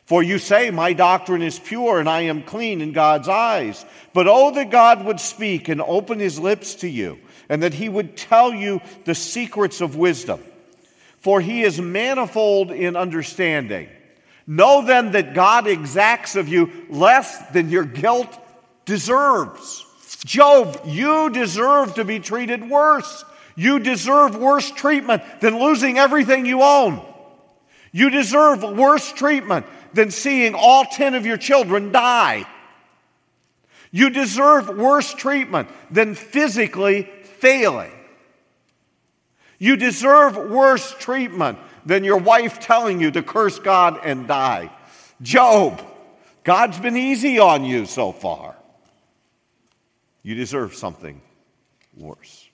For 0.05 0.23
you 0.23 0.39
say, 0.39 0.71
My 0.71 0.93
doctrine 0.93 1.41
is 1.41 1.59
pure 1.59 1.99
and 1.99 2.07
I 2.07 2.23
am 2.23 2.43
clean 2.43 2.83
in 2.83 2.93
God's 2.93 3.29
eyes. 3.29 3.83
But 4.13 4.29
oh, 4.29 4.51
that 4.51 4.71
God 4.71 5.07
would 5.07 5.21
speak 5.21 5.71
and 5.71 5.81
open 5.81 6.19
his 6.19 6.39
lips 6.39 6.75
to 6.77 6.89
you, 6.89 7.19
and 7.49 7.63
that 7.63 7.73
he 7.73 7.89
would 7.89 8.15
tell 8.15 8.53
you 8.53 8.83
the 9.07 9.15
secrets 9.15 9.81
of 9.81 9.97
wisdom. 9.97 10.43
For 11.21 11.41
he 11.41 11.63
is 11.63 11.81
manifold 11.81 12.71
in 12.71 12.95
understanding. 12.95 13.89
Know 14.47 14.83
then 14.83 15.13
that 15.13 15.35
God 15.35 15.67
exacts 15.67 16.37
of 16.37 16.49
you 16.49 16.71
less 16.89 17.51
than 17.51 17.69
your 17.71 17.85
guilt 17.85 18.39
deserves. 18.85 19.85
Job, 20.25 20.81
you 20.87 21.31
deserve 21.31 21.95
to 21.95 22.05
be 22.05 22.21
treated 22.21 22.69
worse. 22.69 23.25
You 23.57 23.79
deserve 23.79 24.37
worse 24.37 24.71
treatment 24.71 25.23
than 25.41 25.59
losing 25.59 25.99
everything 25.99 26.47
you 26.47 26.63
own. 26.63 27.03
You 27.91 28.11
deserve 28.11 28.63
worse 28.63 29.11
treatment 29.13 29.67
than 29.95 30.11
seeing 30.11 30.55
all 30.55 30.85
10 30.85 31.15
of 31.15 31.27
your 31.27 31.39
children 31.39 31.91
die. 31.91 32.47
You 33.91 34.11
deserve 34.11 34.69
worse 34.69 35.15
treatment 35.15 35.69
than 35.91 36.15
physically 36.15 37.05
failing. 37.39 37.93
You 39.59 39.77
deserve 39.77 40.37
worse 40.37 40.95
treatment 40.99 41.59
than 41.87 42.05
your 42.05 42.19
wife 42.19 42.61
telling 42.61 43.01
you 43.01 43.11
to 43.13 43.23
curse 43.23 43.59
God 43.59 44.01
and 44.03 44.27
die. 44.27 44.71
Job, 45.23 45.81
God's 46.45 46.79
been 46.79 46.97
easy 46.97 47.39
on 47.39 47.65
you 47.65 47.87
so 47.87 48.13
far. 48.13 48.57
You 50.23 50.35
deserve 50.35 50.75
something 50.75 51.23
worse. 51.97 52.49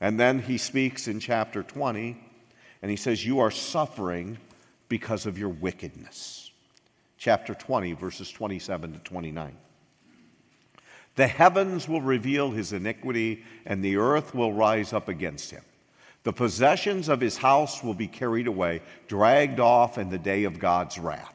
And 0.00 0.20
then 0.20 0.38
he 0.38 0.58
speaks 0.58 1.08
in 1.08 1.18
chapter 1.18 1.62
20, 1.62 2.16
and 2.82 2.90
he 2.90 2.96
says, 2.96 3.24
You 3.24 3.40
are 3.40 3.50
suffering 3.50 4.36
because 4.88 5.24
of 5.24 5.38
your 5.38 5.48
wickedness. 5.48 6.50
Chapter 7.16 7.54
20, 7.54 7.94
verses 7.94 8.30
27 8.30 8.92
to 8.92 8.98
29. 8.98 9.56
The 11.16 11.26
heavens 11.26 11.88
will 11.88 12.02
reveal 12.02 12.50
his 12.50 12.74
iniquity, 12.74 13.44
and 13.64 13.82
the 13.82 13.96
earth 13.96 14.34
will 14.34 14.52
rise 14.52 14.92
up 14.92 15.08
against 15.08 15.50
him. 15.50 15.62
The 16.24 16.32
possessions 16.32 17.08
of 17.08 17.20
his 17.20 17.36
house 17.36 17.84
will 17.84 17.94
be 17.94 18.08
carried 18.08 18.46
away, 18.46 18.80
dragged 19.08 19.60
off 19.60 19.98
in 19.98 20.08
the 20.08 20.18
day 20.18 20.44
of 20.44 20.58
God's 20.58 20.98
wrath. 20.98 21.34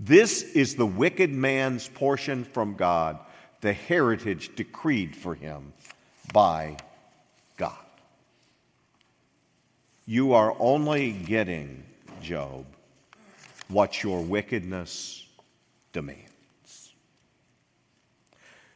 This 0.00 0.42
is 0.42 0.74
the 0.74 0.86
wicked 0.86 1.30
man's 1.30 1.86
portion 1.86 2.44
from 2.44 2.74
God, 2.74 3.18
the 3.60 3.72
heritage 3.72 4.56
decreed 4.56 5.14
for 5.14 5.34
him 5.34 5.74
by 6.32 6.78
God. 7.56 7.76
You 10.06 10.32
are 10.32 10.56
only 10.58 11.12
getting, 11.12 11.84
Job, 12.20 12.64
what 13.68 14.02
your 14.02 14.22
wickedness 14.22 15.24
demands. 15.92 16.92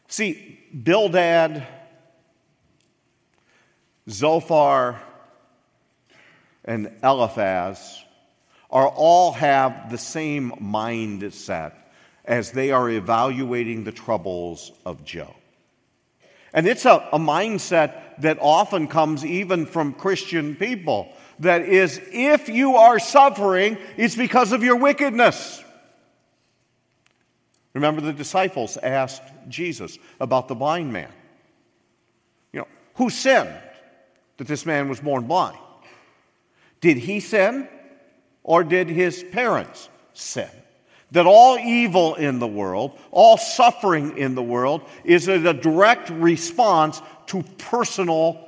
See, 0.08 0.60
Bildad, 0.72 1.66
Zophar, 4.08 5.00
and 6.66 6.90
Eliphaz 7.02 8.02
are 8.70 8.88
all 8.88 9.32
have 9.32 9.90
the 9.90 9.98
same 9.98 10.50
mindset 10.60 11.72
as 12.24 12.50
they 12.50 12.72
are 12.72 12.90
evaluating 12.90 13.84
the 13.84 13.92
troubles 13.92 14.72
of 14.84 15.04
Job. 15.04 15.34
And 16.52 16.66
it's 16.66 16.84
a, 16.84 17.08
a 17.12 17.18
mindset 17.18 18.20
that 18.20 18.38
often 18.40 18.88
comes 18.88 19.24
even 19.24 19.66
from 19.66 19.92
Christian 19.92 20.56
people. 20.56 21.12
That 21.40 21.62
is, 21.62 22.00
if 22.12 22.48
you 22.48 22.76
are 22.76 22.98
suffering, 22.98 23.78
it's 23.96 24.16
because 24.16 24.52
of 24.52 24.64
your 24.64 24.76
wickedness. 24.76 25.62
Remember, 27.74 28.00
the 28.00 28.14
disciples 28.14 28.78
asked 28.78 29.22
Jesus 29.48 29.98
about 30.18 30.48
the 30.48 30.54
blind 30.54 30.94
man. 30.94 31.10
You 32.54 32.60
know, 32.60 32.68
who 32.94 33.10
sinned 33.10 33.54
that 34.38 34.46
this 34.46 34.64
man 34.64 34.88
was 34.88 34.98
born 34.98 35.26
blind? 35.26 35.58
Did 36.80 36.98
he 36.98 37.20
sin 37.20 37.68
or 38.42 38.64
did 38.64 38.88
his 38.88 39.22
parents 39.22 39.88
sin? 40.12 40.50
That 41.12 41.26
all 41.26 41.58
evil 41.58 42.16
in 42.16 42.38
the 42.38 42.48
world, 42.48 42.98
all 43.10 43.38
suffering 43.38 44.18
in 44.18 44.34
the 44.34 44.42
world, 44.42 44.82
is 45.04 45.28
a 45.28 45.54
direct 45.54 46.10
response 46.10 47.00
to 47.26 47.42
personal 47.58 48.42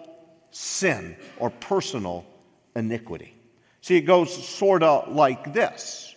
sin 0.50 1.16
or 1.38 1.50
personal 1.50 2.26
iniquity. 2.74 3.34
See, 3.80 3.96
it 3.96 4.02
goes 4.02 4.46
sort 4.46 4.82
of 4.82 5.14
like 5.14 5.52
this 5.52 6.14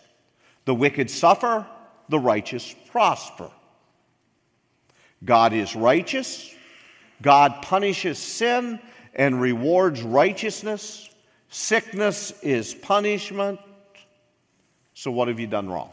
the 0.66 0.76
wicked 0.76 1.10
suffer, 1.10 1.66
the 2.10 2.20
righteous 2.20 2.76
prosper. 2.92 3.50
God 5.24 5.54
is 5.54 5.76
righteous, 5.76 6.54
God 7.22 7.62
punishes 7.62 8.18
sin 8.18 8.80
and 9.14 9.40
rewards 9.40 10.02
righteousness. 10.02 11.08
Sickness 11.52 12.32
is 12.42 12.74
punishment. 12.74 13.60
So, 14.94 15.12
what 15.12 15.28
have 15.28 15.38
you 15.38 15.48
done 15.48 15.70
wrong? 15.70 15.90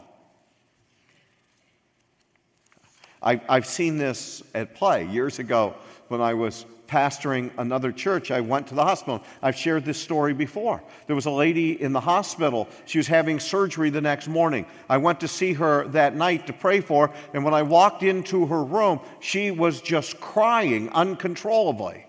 I, 3.21 3.41
I've 3.49 3.65
seen 3.65 3.97
this 3.97 4.41
at 4.55 4.73
play. 4.73 5.05
Years 5.07 5.39
ago, 5.39 5.75
when 6.07 6.21
I 6.21 6.33
was 6.33 6.65
pastoring 6.87 7.51
another 7.57 7.91
church, 7.91 8.31
I 8.31 8.39
went 8.39 8.67
to 8.67 8.75
the 8.75 8.85
hospital. 8.85 9.21
I've 9.41 9.57
shared 9.57 9.83
this 9.83 10.01
story 10.01 10.33
before. 10.33 10.81
There 11.07 11.15
was 11.15 11.25
a 11.25 11.31
lady 11.31 11.79
in 11.79 11.91
the 11.91 11.99
hospital. 11.99 12.69
She 12.85 12.97
was 12.97 13.07
having 13.07 13.41
surgery 13.41 13.89
the 13.89 13.99
next 13.99 14.29
morning. 14.29 14.65
I 14.87 14.95
went 14.95 15.19
to 15.19 15.27
see 15.27 15.51
her 15.53 15.89
that 15.89 16.15
night 16.15 16.47
to 16.47 16.53
pray 16.53 16.79
for 16.79 17.07
her, 17.07 17.13
and 17.33 17.43
when 17.43 17.53
I 17.53 17.63
walked 17.63 18.01
into 18.01 18.45
her 18.45 18.63
room, 18.63 19.01
she 19.19 19.51
was 19.51 19.81
just 19.81 20.21
crying 20.21 20.89
uncontrollably. 20.91 22.05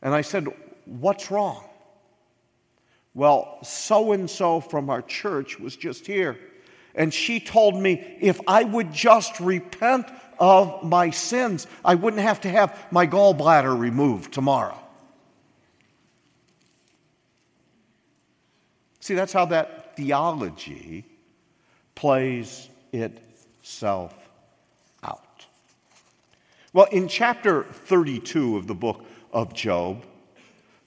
And 0.00 0.14
I 0.14 0.22
said, 0.22 0.48
What's 0.84 1.30
wrong? 1.30 1.64
Well, 3.14 3.58
so 3.62 4.12
and 4.12 4.28
so 4.28 4.60
from 4.60 4.88
our 4.88 5.02
church 5.02 5.58
was 5.58 5.76
just 5.76 6.06
here. 6.06 6.38
And 6.94 7.12
she 7.12 7.40
told 7.40 7.80
me 7.80 8.16
if 8.20 8.40
I 8.46 8.64
would 8.64 8.92
just 8.92 9.40
repent 9.40 10.06
of 10.38 10.82
my 10.82 11.10
sins, 11.10 11.66
I 11.84 11.94
wouldn't 11.94 12.22
have 12.22 12.40
to 12.42 12.48
have 12.48 12.78
my 12.90 13.06
gallbladder 13.06 13.78
removed 13.78 14.32
tomorrow. 14.32 14.78
See, 19.00 19.14
that's 19.14 19.32
how 19.32 19.46
that 19.46 19.96
theology 19.96 21.04
plays 21.94 22.68
itself 22.92 24.14
out. 25.02 25.46
Well, 26.72 26.86
in 26.92 27.08
chapter 27.08 27.64
32 27.64 28.56
of 28.56 28.66
the 28.66 28.74
book 28.74 29.04
of 29.32 29.54
Job, 29.54 30.04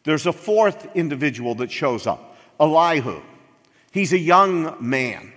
there's 0.05 0.25
a 0.25 0.33
fourth 0.33 0.87
individual 0.95 1.55
that 1.55 1.71
shows 1.71 2.07
up 2.07 2.37
Elihu. 2.59 3.21
He's 3.91 4.13
a 4.13 4.17
young 4.17 4.77
man. 4.79 5.33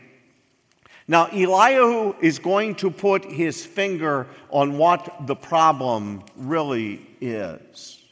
Now, 1.11 1.26
Elihu 1.26 2.14
is 2.20 2.38
going 2.38 2.74
to 2.76 2.90
put 2.90 3.24
his 3.24 3.64
finger 3.64 4.26
on 4.50 4.76
what 4.76 5.26
the 5.26 5.35
problem 5.35 6.22
really 6.37 7.07
is. 7.20 8.04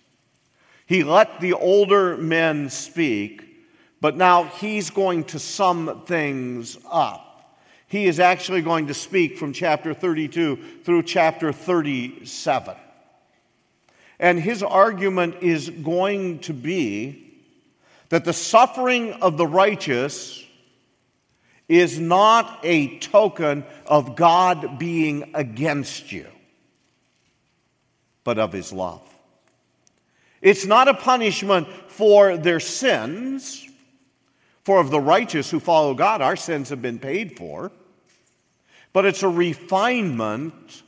He 0.86 1.04
let 1.04 1.40
the 1.40 1.52
older 1.52 2.16
men 2.16 2.70
speak, 2.70 3.42
but 4.00 4.16
now 4.16 4.44
he's 4.44 4.88
going 4.88 5.24
to 5.24 5.38
sum 5.38 6.04
things 6.06 6.78
up. 6.90 7.58
He 7.88 8.06
is 8.06 8.18
actually 8.18 8.62
going 8.62 8.86
to 8.86 8.94
speak 8.94 9.36
from 9.36 9.52
chapter 9.52 9.92
32 9.92 10.80
through 10.84 11.02
chapter 11.02 11.52
37. 11.52 12.76
And 14.18 14.40
his 14.40 14.62
argument 14.62 15.36
is 15.42 15.68
going 15.68 16.40
to 16.40 16.54
be 16.54 17.34
that 18.08 18.24
the 18.24 18.32
suffering 18.32 19.12
of 19.14 19.36
the 19.36 19.46
righteous 19.46 20.44
is 21.68 21.98
not 21.98 22.60
a 22.62 22.98
token 22.98 23.64
of 23.84 24.16
God 24.16 24.78
being 24.78 25.32
against 25.34 26.12
you, 26.12 26.26
but 28.24 28.38
of 28.38 28.52
his 28.52 28.72
love. 28.72 29.02
It's 30.40 30.64
not 30.64 30.86
a 30.86 30.94
punishment 30.94 31.66
for 31.88 32.36
their 32.36 32.60
sins, 32.60 33.68
for 34.64 34.80
of 34.80 34.90
the 34.90 35.00
righteous 35.00 35.50
who 35.50 35.58
follow 35.58 35.94
God, 35.94 36.22
our 36.22 36.36
sins 36.36 36.68
have 36.68 36.80
been 36.80 36.98
paid 36.98 37.36
for, 37.36 37.72
but 38.92 39.04
it's 39.04 39.22
a 39.22 39.28
refinement 39.28 40.82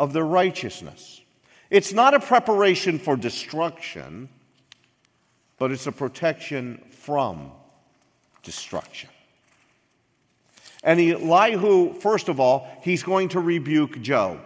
of 0.00 0.12
their 0.12 0.24
righteousness. 0.24 1.20
It's 1.70 1.92
not 1.92 2.14
a 2.14 2.20
preparation 2.20 2.98
for 2.98 3.16
destruction, 3.16 4.28
but 5.58 5.72
it's 5.72 5.86
a 5.86 5.92
protection 5.92 6.82
from 6.90 7.50
destruction. 8.42 9.10
And 10.82 11.00
Elihu, 11.00 11.94
first 11.94 12.28
of 12.28 12.38
all, 12.38 12.68
he's 12.82 13.02
going 13.02 13.30
to 13.30 13.40
rebuke 13.40 14.02
Job. 14.02 14.38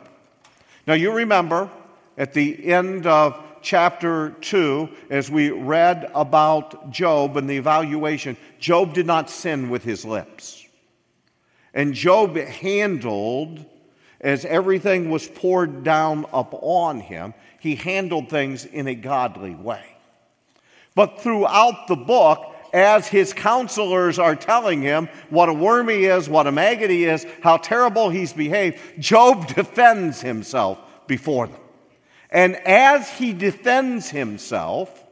Now, 0.86 0.94
you 0.94 1.12
remember 1.12 1.68
at 2.16 2.32
the 2.32 2.72
end 2.72 3.06
of 3.06 3.38
chapter 3.60 4.30
2, 4.40 4.88
as 5.10 5.30
we 5.30 5.50
read 5.50 6.10
about 6.14 6.90
Job 6.90 7.36
and 7.36 7.50
the 7.50 7.56
evaluation, 7.56 8.36
Job 8.58 8.94
did 8.94 9.06
not 9.06 9.28
sin 9.28 9.68
with 9.68 9.82
his 9.82 10.04
lips. 10.04 10.64
And 11.74 11.92
Job 11.92 12.36
handled, 12.36 13.64
as 14.20 14.44
everything 14.44 15.10
was 15.10 15.26
poured 15.28 15.84
down 15.84 16.26
upon 16.32 17.00
him, 17.00 17.34
he 17.60 17.74
handled 17.74 18.28
things 18.28 18.64
in 18.64 18.86
a 18.86 18.94
godly 18.94 19.54
way. 19.54 19.84
But 20.94 21.20
throughout 21.20 21.86
the 21.86 21.96
book, 21.96 22.54
as 22.72 23.06
his 23.06 23.32
counselors 23.32 24.18
are 24.18 24.36
telling 24.36 24.82
him 24.82 25.08
what 25.30 25.48
a 25.48 25.54
worm 25.54 25.88
he 25.88 26.04
is, 26.06 26.28
what 26.28 26.46
a 26.46 26.52
maggot 26.52 26.90
he 26.90 27.04
is, 27.04 27.26
how 27.42 27.56
terrible 27.56 28.10
he's 28.10 28.32
behaved, 28.32 28.78
Job 28.98 29.46
defends 29.54 30.20
himself 30.20 30.78
before 31.06 31.46
them. 31.46 31.60
And 32.30 32.56
as 32.56 33.08
he 33.10 33.32
defends 33.32 34.10
himself, 34.10 35.04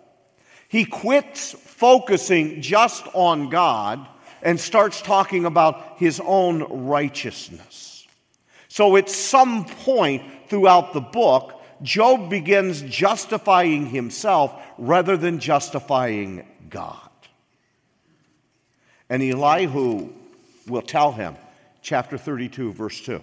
he 0.68 0.84
quits 0.84 1.52
focusing 1.52 2.60
just 2.60 3.06
on 3.14 3.48
God 3.48 4.06
and 4.42 4.60
starts 4.60 5.00
talking 5.00 5.44
about 5.44 5.98
his 5.98 6.20
own 6.24 6.86
righteousness. 6.86 7.86
So 8.76 8.96
at 8.96 9.08
some 9.08 9.64
point 9.64 10.22
throughout 10.48 10.92
the 10.92 11.00
book, 11.00 11.62
Job 11.80 12.28
begins 12.28 12.82
justifying 12.82 13.86
himself 13.86 14.52
rather 14.76 15.16
than 15.16 15.38
justifying 15.38 16.46
God. 16.68 17.08
And 19.08 19.22
Elihu 19.22 20.12
will 20.68 20.82
tell 20.82 21.10
him, 21.10 21.36
chapter 21.80 22.18
32, 22.18 22.74
verse 22.74 23.00
2. 23.00 23.22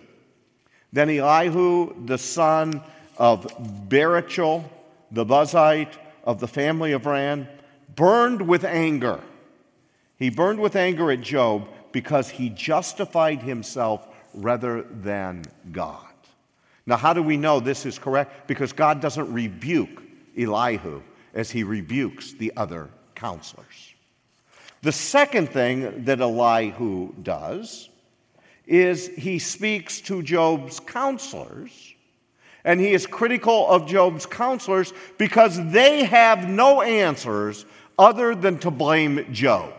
Then 0.91 1.11
Elihu, 1.11 2.03
the 2.03 2.17
son 2.17 2.81
of 3.19 3.45
Barachel, 3.87 4.63
the 5.11 5.23
Buzite 5.23 5.93
of 6.23 6.39
the 6.39 6.47
family 6.47 6.93
of 6.93 7.05
Ram, 7.05 7.47
burned 7.95 8.47
with 8.47 8.63
anger. 8.63 9.19
He 10.17 10.31
burned 10.31 10.59
with 10.59 10.75
anger 10.75 11.11
at 11.11 11.21
Job 11.21 11.67
because 11.91 12.31
he 12.31 12.49
justified 12.49 13.43
himself 13.43 14.07
rather 14.33 14.83
than 14.83 15.43
God. 15.71 16.07
Now, 16.85 16.97
how 16.97 17.13
do 17.13 17.23
we 17.23 17.37
know 17.37 17.59
this 17.59 17.85
is 17.85 17.97
correct? 17.97 18.47
Because 18.47 18.73
God 18.73 18.99
doesn't 18.99 19.31
rebuke 19.31 20.03
Elihu 20.37 21.01
as 21.33 21.49
he 21.49 21.63
rebukes 21.63 22.33
the 22.33 22.51
other 22.57 22.89
counselors. 23.15 23.93
The 24.81 24.91
second 24.91 25.49
thing 25.49 26.03
that 26.05 26.19
Elihu 26.19 27.13
does 27.23 27.89
is 28.67 29.07
he 29.07 29.39
speaks 29.39 30.01
to 30.01 30.21
Job's 30.21 30.79
counselors, 30.79 31.93
and 32.65 32.79
he 32.79 32.91
is 32.91 33.05
critical 33.05 33.67
of 33.69 33.87
Job's 33.87 34.25
counselors 34.25 34.93
because 35.17 35.59
they 35.71 36.03
have 36.03 36.49
no 36.49 36.81
answers 36.81 37.65
other 37.97 38.35
than 38.35 38.57
to 38.59 38.71
blame 38.71 39.31
Job. 39.33 39.73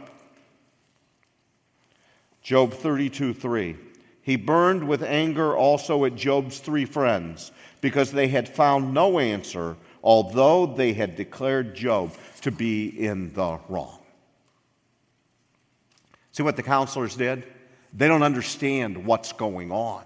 Job 2.43 2.73
32 2.73 3.35
3. 3.35 3.77
He 4.25 4.37
burned 4.37 4.89
with 4.89 5.03
anger 5.03 5.55
also 5.55 6.07
at 6.07 6.17
Job's 6.17 6.59
three 6.59 6.87
friends 6.87 7.53
because 7.83 8.11
they 8.11 8.29
had 8.29 8.49
found 8.49 8.95
no 8.95 9.19
answer, 9.19 9.77
although 10.03 10.65
they 10.65 10.95
had 10.95 11.15
declared 11.15 11.75
Job 11.75 12.15
to 12.41 12.51
be 12.51 12.87
in 12.89 13.35
the 13.35 13.61
wrong. 13.69 14.01
See 16.33 16.43
what 16.43 16.57
the 16.57 16.63
counselors 16.63 17.15
did? 17.15 17.45
They 17.93 18.09
don't 18.09 18.23
understand 18.23 19.05
what's 19.05 19.35
going 19.35 19.71
on. 19.71 20.03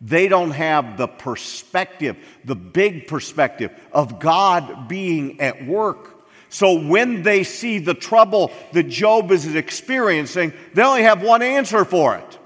They 0.00 0.26
don't 0.26 0.52
have 0.52 0.96
the 0.96 1.06
perspective, 1.06 2.16
the 2.46 2.56
big 2.56 3.06
perspective 3.08 3.78
of 3.92 4.18
God 4.18 4.88
being 4.88 5.38
at 5.42 5.66
work. 5.66 6.24
So 6.48 6.80
when 6.80 7.22
they 7.22 7.44
see 7.44 7.78
the 7.78 7.92
trouble 7.92 8.52
that 8.72 8.84
Job 8.84 9.30
is 9.30 9.54
experiencing, 9.54 10.54
they 10.72 10.82
only 10.82 11.02
have 11.02 11.22
one 11.22 11.42
answer 11.42 11.84
for 11.84 12.16
it. 12.16 12.38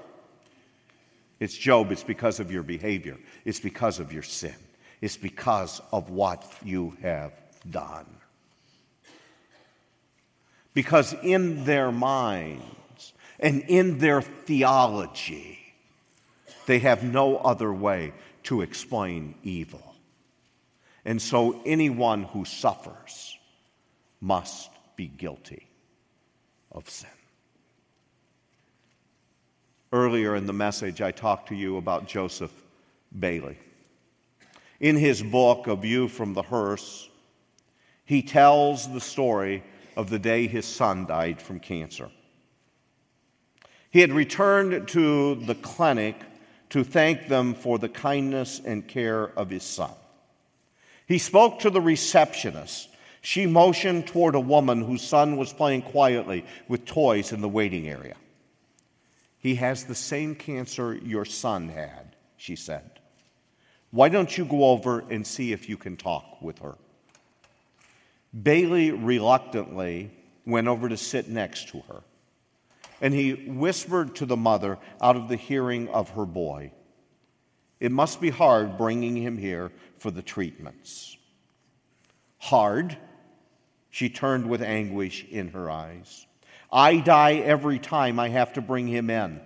It's 1.45 1.55
Job, 1.55 1.91
it's 1.91 2.03
because 2.03 2.39
of 2.39 2.51
your 2.51 2.63
behavior, 2.63 3.19
it's 3.45 3.59
because 3.59 3.99
of 3.99 4.11
your 4.11 4.23
sin, 4.23 4.55
it's 4.99 5.15
because 5.15 5.79
of 5.91 6.09
what 6.09 6.43
you 6.63 6.97
have 7.03 7.33
done. 7.69 8.07
Because 10.73 11.13
in 11.21 11.63
their 11.63 11.91
minds 11.91 13.13
and 13.39 13.61
in 13.67 13.99
their 13.99 14.23
theology, 14.23 15.59
they 16.65 16.79
have 16.79 17.03
no 17.03 17.37
other 17.37 17.71
way 17.71 18.13
to 18.45 18.61
explain 18.61 19.35
evil. 19.43 19.93
And 21.05 21.21
so 21.21 21.61
anyone 21.63 22.23
who 22.23 22.43
suffers 22.45 23.37
must 24.19 24.71
be 24.95 25.05
guilty 25.05 25.67
of 26.71 26.89
sin. 26.89 27.14
Earlier 29.95 30.35
in 30.35 30.45
the 30.45 30.51
message, 30.51 31.01
I 31.01 31.11
talked 31.11 31.47
to 31.47 31.55
you 31.55 31.77
about 31.77 32.05
Joseph 32.05 32.51
Bayly. 33.17 33.57
In 34.81 34.97
his 34.97 35.23
book, 35.23 35.67
A 35.67 35.75
View 35.77 36.09
from 36.09 36.33
the 36.33 36.41
Hearse, 36.41 37.09
he 38.03 38.21
tells 38.21 38.91
the 38.91 38.99
story 38.99 39.63
of 39.95 40.09
the 40.09 40.19
day 40.19 40.47
his 40.47 40.65
son 40.65 41.05
died 41.05 41.41
from 41.41 41.61
cancer. 41.61 42.11
He 43.89 44.01
had 44.01 44.11
returned 44.11 44.89
to 44.89 45.35
the 45.35 45.55
clinic 45.55 46.17
to 46.71 46.83
thank 46.83 47.29
them 47.29 47.53
for 47.53 47.79
the 47.79 47.87
kindness 47.87 48.59
and 48.65 48.85
care 48.85 49.27
of 49.39 49.49
his 49.49 49.63
son. 49.63 49.93
He 51.07 51.19
spoke 51.19 51.59
to 51.59 51.69
the 51.69 51.79
receptionist. 51.79 52.89
She 53.21 53.47
motioned 53.47 54.07
toward 54.07 54.35
a 54.35 54.41
woman 54.41 54.81
whose 54.81 55.07
son 55.07 55.37
was 55.37 55.53
playing 55.53 55.83
quietly 55.83 56.43
with 56.67 56.83
toys 56.83 57.31
in 57.31 57.39
the 57.39 57.47
waiting 57.47 57.87
area. 57.87 58.15
He 59.45 59.53
has 59.53 59.83
the 59.83 59.93
same 59.93 60.33
cancer 60.33 60.95
your 60.95 61.23
son 61.23 61.69
had, 61.69 62.15
she 62.35 62.55
said. 62.55 62.99
Why 63.91 64.09
don't 64.09 64.35
you 64.35 64.43
go 64.43 64.69
over 64.71 65.01
and 65.11 65.27
see 65.27 65.51
if 65.51 65.69
you 65.69 65.77
can 65.77 65.97
talk 65.97 66.41
with 66.41 66.57
her? 66.57 66.73
Bayly 68.41 68.89
reluctantly 68.89 70.09
went 70.47 70.67
over 70.67 70.89
to 70.89 70.97
sit 70.97 71.29
next 71.29 71.69
to 71.69 71.81
her, 71.81 72.01
and 73.01 73.13
he 73.13 73.33
whispered 73.33 74.15
to 74.15 74.25
the 74.25 74.35
mother 74.35 74.79
out 74.99 75.15
of 75.15 75.29
the 75.29 75.35
hearing 75.35 75.89
of 75.89 76.09
her 76.09 76.25
boy, 76.25 76.71
It 77.79 77.91
must 77.91 78.19
be 78.19 78.31
hard 78.31 78.79
bringing 78.79 79.15
him 79.15 79.37
here 79.37 79.71
for 79.99 80.09
the 80.09 80.23
treatments. 80.23 81.17
Hard? 82.39 82.97
She 83.91 84.09
turned 84.09 84.49
with 84.49 84.63
anguish 84.63 85.23
in 85.29 85.49
her 85.49 85.69
eyes. 85.69 86.25
I 86.75 86.97
die 86.97 87.35
every 87.35 87.79
time 87.79 88.19
I 88.19 88.29
have 88.29 88.53
to 88.53 88.61
bring 88.61 88.87
him 88.87 89.09
in. 89.09 89.41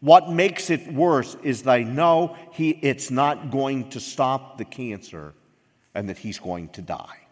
What 0.00 0.30
makes 0.30 0.70
it 0.70 0.92
worse 0.92 1.36
is 1.42 1.62
that 1.62 1.70
I 1.70 1.82
know 1.84 2.36
he, 2.52 2.70
it's 2.70 3.10
not 3.10 3.50
going 3.52 3.90
to 3.90 4.00
stop 4.00 4.58
the 4.58 4.64
cancer 4.64 5.34
and 5.94 6.08
that 6.08 6.18
he's 6.18 6.40
going 6.40 6.70
to 6.70 6.82
die 6.82 7.24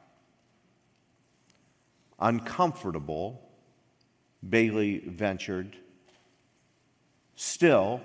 uncomfortable, 2.22 3.42
Bayly 4.48 5.00
ventured. 5.00 5.76
Still, 7.34 8.00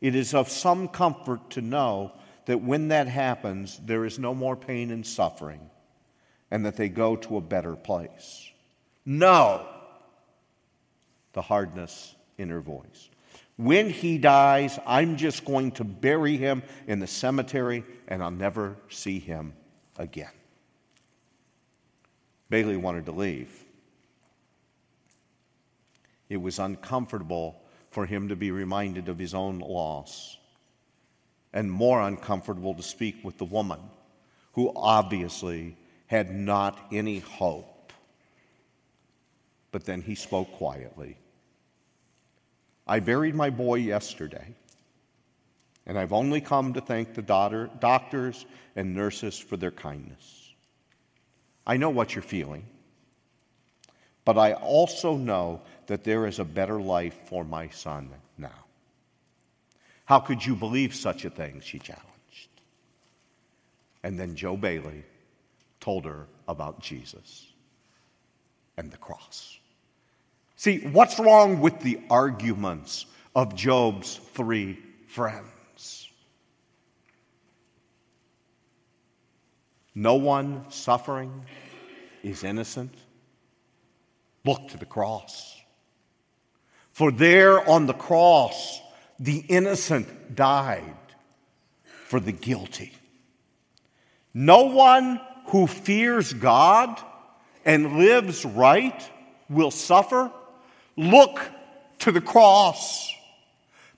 it 0.00 0.14
is 0.14 0.32
of 0.32 0.48
some 0.48 0.88
comfort 0.88 1.50
to 1.50 1.60
know 1.60 2.12
that 2.46 2.62
when 2.62 2.88
that 2.88 3.08
happens, 3.08 3.78
there 3.84 4.04
is 4.04 4.18
no 4.18 4.34
more 4.34 4.56
pain 4.56 4.90
and 4.90 5.06
suffering, 5.06 5.60
and 6.50 6.64
that 6.64 6.76
they 6.76 6.88
go 6.88 7.16
to 7.16 7.36
a 7.36 7.40
better 7.40 7.76
place. 7.76 8.48
No, 9.04 9.66
the 11.32 11.42
hardness 11.42 12.14
in 12.38 12.48
her 12.50 12.60
voice. 12.60 13.08
When 13.56 13.90
he 13.90 14.18
dies, 14.18 14.78
I'm 14.86 15.16
just 15.16 15.44
going 15.44 15.72
to 15.72 15.84
bury 15.84 16.36
him 16.36 16.62
in 16.86 17.00
the 17.00 17.06
cemetery, 17.06 17.84
and 18.08 18.22
I'll 18.22 18.30
never 18.30 18.76
see 18.88 19.18
him 19.18 19.52
again. 19.98 20.30
Bayly 22.48 22.76
wanted 22.76 23.06
to 23.06 23.12
leave. 23.12 23.64
It 26.28 26.38
was 26.38 26.58
uncomfortable 26.58 27.62
for 27.90 28.06
him 28.06 28.28
to 28.28 28.36
be 28.36 28.50
reminded 28.50 29.08
of 29.08 29.18
his 29.18 29.34
own 29.34 29.58
loss, 29.58 30.38
and 31.52 31.70
more 31.70 32.00
uncomfortable 32.00 32.74
to 32.74 32.82
speak 32.82 33.22
with 33.22 33.36
the 33.36 33.44
woman 33.44 33.80
who 34.52 34.72
obviously 34.74 35.76
had 36.06 36.34
not 36.34 36.78
any 36.90 37.18
hope. 37.18 37.71
But 39.72 39.84
then 39.84 40.02
he 40.02 40.14
spoke 40.14 40.52
quietly. 40.52 41.16
I 42.86 43.00
buried 43.00 43.34
my 43.34 43.50
boy 43.50 43.76
yesterday, 43.76 44.54
and 45.86 45.98
I've 45.98 46.12
only 46.12 46.40
come 46.40 46.74
to 46.74 46.80
thank 46.80 47.14
the 47.14 47.22
daughter, 47.22 47.70
doctors 47.80 48.46
and 48.76 48.94
nurses 48.94 49.38
for 49.38 49.56
their 49.56 49.70
kindness. 49.70 50.52
I 51.66 51.76
know 51.76 51.90
what 51.90 52.14
you're 52.14 52.22
feeling, 52.22 52.66
but 54.24 54.36
I 54.36 54.52
also 54.54 55.16
know 55.16 55.62
that 55.86 56.04
there 56.04 56.26
is 56.26 56.38
a 56.38 56.44
better 56.44 56.80
life 56.80 57.18
for 57.26 57.44
my 57.44 57.68
son 57.68 58.10
now. 58.36 58.50
How 60.04 60.18
could 60.18 60.44
you 60.44 60.54
believe 60.54 60.94
such 60.94 61.24
a 61.24 61.30
thing? 61.30 61.60
She 61.64 61.78
challenged. 61.78 62.02
And 64.02 64.18
then 64.18 64.34
Joe 64.34 64.56
Bayly 64.56 65.04
told 65.80 66.04
her 66.04 66.26
about 66.48 66.80
Jesus 66.80 67.46
and 68.76 68.90
the 68.90 68.96
cross. 68.96 69.58
See, 70.62 70.78
what's 70.78 71.18
wrong 71.18 71.58
with 71.58 71.80
the 71.80 71.98
arguments 72.08 73.06
of 73.34 73.56
Job's 73.56 74.20
three 74.32 74.78
friends? 75.08 76.08
No 79.92 80.14
one 80.14 80.66
suffering 80.70 81.46
is 82.22 82.44
innocent. 82.44 82.94
Look 84.44 84.68
to 84.68 84.76
the 84.76 84.86
cross. 84.86 85.60
For 86.92 87.10
there 87.10 87.68
on 87.68 87.86
the 87.86 87.92
cross, 87.92 88.80
the 89.18 89.38
innocent 89.48 90.36
died 90.36 90.94
for 92.06 92.20
the 92.20 92.30
guilty. 92.30 92.92
No 94.32 94.66
one 94.66 95.20
who 95.46 95.66
fears 95.66 96.32
God 96.32 97.00
and 97.64 97.98
lives 97.98 98.44
right 98.44 99.10
will 99.50 99.72
suffer. 99.72 100.30
Look 100.96 101.40
to 102.00 102.12
the 102.12 102.20
cross 102.20 103.12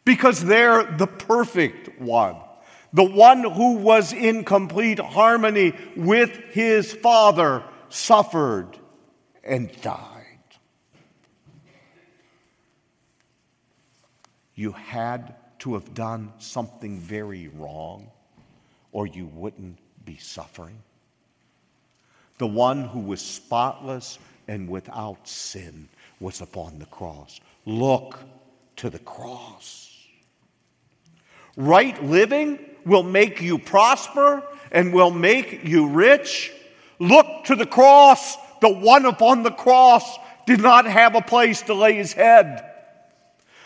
because 0.04 0.44
they're 0.44 0.84
the 0.84 1.06
perfect 1.06 2.00
one 2.00 2.36
the 2.94 3.02
one 3.02 3.42
who 3.42 3.74
was 3.74 4.12
in 4.12 4.44
complete 4.44 5.00
harmony 5.00 5.74
with 5.96 6.30
his 6.52 6.92
Father, 6.92 7.64
suffered 7.88 8.78
and 9.42 9.68
died. 9.82 10.38
You 14.54 14.70
had 14.70 15.34
to 15.58 15.74
have 15.74 15.92
done 15.92 16.32
something 16.38 17.00
very 17.00 17.48
wrong, 17.48 18.12
or 18.92 19.08
you 19.08 19.26
wouldn't 19.26 19.78
be 20.04 20.16
suffering. 20.18 20.80
The 22.38 22.46
one 22.46 22.84
who 22.84 23.00
was 23.00 23.20
spotless 23.20 24.20
and 24.46 24.68
without 24.68 25.26
sin 25.26 25.88
was 26.24 26.40
upon 26.40 26.78
the 26.78 26.86
cross. 26.86 27.38
Look 27.66 28.18
to 28.76 28.88
the 28.88 28.98
cross. 28.98 29.94
Right 31.54 32.02
living 32.02 32.58
will 32.86 33.02
make 33.02 33.42
you 33.42 33.58
prosper 33.58 34.42
and 34.72 34.94
will 34.94 35.10
make 35.10 35.64
you 35.64 35.86
rich. 35.86 36.50
Look 36.98 37.44
to 37.44 37.54
the 37.54 37.66
cross. 37.66 38.36
The 38.62 38.72
one 38.72 39.04
upon 39.04 39.42
the 39.42 39.50
cross 39.50 40.18
did 40.46 40.60
not 40.60 40.86
have 40.86 41.14
a 41.14 41.20
place 41.20 41.60
to 41.62 41.74
lay 41.74 41.92
his 41.92 42.14
head. 42.14 42.70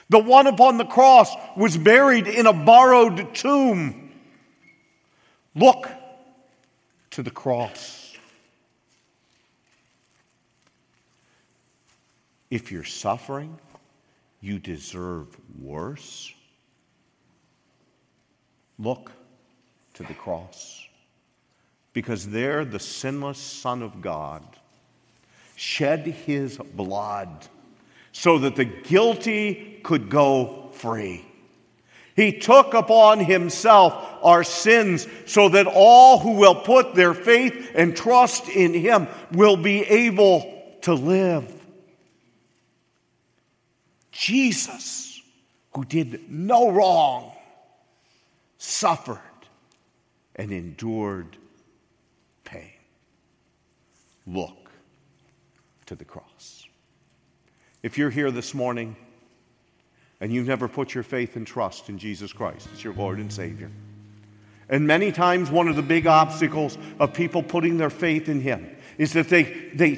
The 0.09 0.19
one 0.19 0.49
upon 0.49 0.79
the 0.79 0.85
cross 0.85 1.33
was 1.57 1.77
buried 1.77 2.27
in 2.27 2.47
a 2.47 2.53
borrowed 2.53 3.37
tomb. 3.37 4.11
Look 5.55 5.89
to 7.13 7.23
the 7.23 7.31
cross. 7.31 7.98
If 12.51 12.73
you're 12.73 12.85
suffering, 12.85 13.59
you 14.41 14.59
deserve 14.59 15.37
worse. 15.61 16.33
Look 18.79 19.13
to 19.95 20.03
the 20.05 20.15
cross. 20.15 20.87
Because 21.93 22.29
there, 22.29 22.65
the 22.65 22.79
sinless 22.79 23.39
Son 23.39 23.83
of 23.83 24.01
God 24.01 24.43
shed 25.57 26.07
his 26.07 26.57
blood 26.57 27.29
so 28.13 28.39
that 28.39 28.57
the 28.57 28.65
guilty 28.65 29.81
could 29.83 30.09
go 30.09 30.71
free. 30.73 31.25
He 32.15 32.39
took 32.39 32.75
upon 32.75 33.21
himself 33.21 33.95
our 34.23 34.45
sins 34.45 35.07
so 35.27 35.49
that 35.51 35.67
all 35.67 36.19
who 36.19 36.33
will 36.33 36.55
put 36.55 36.95
their 36.95 37.15
faith 37.15 37.73
and 37.75 37.97
trust 37.97 38.49
in 38.49 38.75
him 38.75 39.09
will 39.33 39.57
be 39.57 39.83
able 39.83 40.77
to 40.83 40.95
live. 40.95 41.58
Jesus, 44.19 45.23
who 45.75 45.85
did 45.85 46.29
no 46.29 46.71
wrong, 46.71 47.33
suffered 48.59 49.21
and 50.35 50.51
endured 50.51 51.37
pain. 52.43 52.73
Look 54.27 54.71
to 55.87 55.95
the 55.95 56.05
cross. 56.05 56.67
If 57.85 57.97
you're 57.97 58.11
here 58.11 58.33
this 58.33 58.55
morning 58.55 58.97
and 60.21 60.33
you've 60.33 60.49
never 60.49 60.67
put 60.67 60.95
your 60.95 61.05
faith 61.05 61.37
and 61.37 61.47
trust 61.47 61.89
in 61.89 61.97
Jesus 61.97 62.33
Christ 62.33 62.69
as 62.75 62.83
your 62.83 62.95
Lord 62.95 63.19
and 63.19 63.33
Savior, 63.33 63.71
and 64.69 64.85
many 64.85 65.13
times 65.13 65.49
one 65.49 65.69
of 65.69 65.77
the 65.77 65.83
big 65.83 66.09
obstacles 66.09 66.77
of 66.99 67.15
people 67.15 67.45
putting 67.45 67.79
their 67.79 67.89
faith 67.89 68.29
in 68.29 68.41
Him 68.41 68.69
is 68.99 69.13
that 69.13 69.29
they, 69.29 69.45
they, 69.75 69.97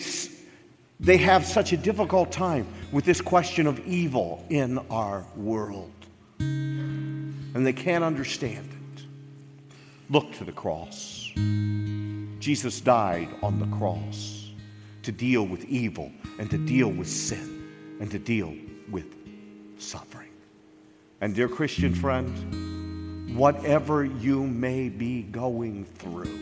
they 1.01 1.17
have 1.17 1.45
such 1.45 1.73
a 1.73 1.77
difficult 1.77 2.31
time 2.31 2.67
with 2.93 3.05
this 3.05 3.21
question 3.21 3.67
of 3.67 3.79
evil 3.87 4.45
in 4.51 4.79
our 4.91 5.25
world 5.35 5.91
and 6.41 7.67
they 7.67 7.73
can't 7.73 8.05
understand 8.05 8.69
it. 8.97 9.03
Look 10.09 10.33
to 10.35 10.45
the 10.45 10.53
cross. 10.53 11.33
Jesus 12.39 12.81
died 12.81 13.29
on 13.43 13.59
the 13.59 13.77
cross 13.77 14.51
to 15.03 15.13
deal 15.13 15.47
with 15.47 15.65
evil 15.65 16.13
and 16.39 16.51
to 16.51 16.59
deal 16.59 16.89
with 16.89 17.09
sin 17.09 17.99
and 18.01 18.11
to 18.11 18.19
deal 18.19 18.55
with 18.91 19.17
suffering. 19.79 20.31
And, 21.21 21.35
dear 21.35 21.49
Christian 21.49 21.95
friend, 21.95 23.37
whatever 23.37 24.05
you 24.05 24.47
may 24.47 24.89
be 24.89 25.23
going 25.23 25.85
through, 25.85 26.39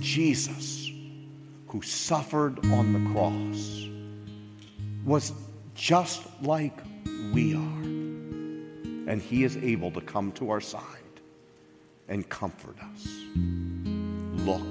Jesus, 0.00 0.77
who 1.68 1.82
suffered 1.82 2.58
on 2.66 2.92
the 2.92 3.10
cross, 3.12 3.86
was 5.04 5.32
just 5.74 6.22
like 6.42 6.76
we 7.32 7.54
are. 7.54 7.82
And 9.08 9.22
he 9.22 9.44
is 9.44 9.56
able 9.58 9.90
to 9.92 10.00
come 10.00 10.32
to 10.32 10.50
our 10.50 10.60
side 10.60 10.82
and 12.08 12.28
comfort 12.28 12.76
us. 12.80 13.06
Look 14.44 14.66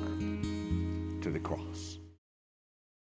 to 1.21 1.31
the 1.31 1.39
cross. 1.39 1.76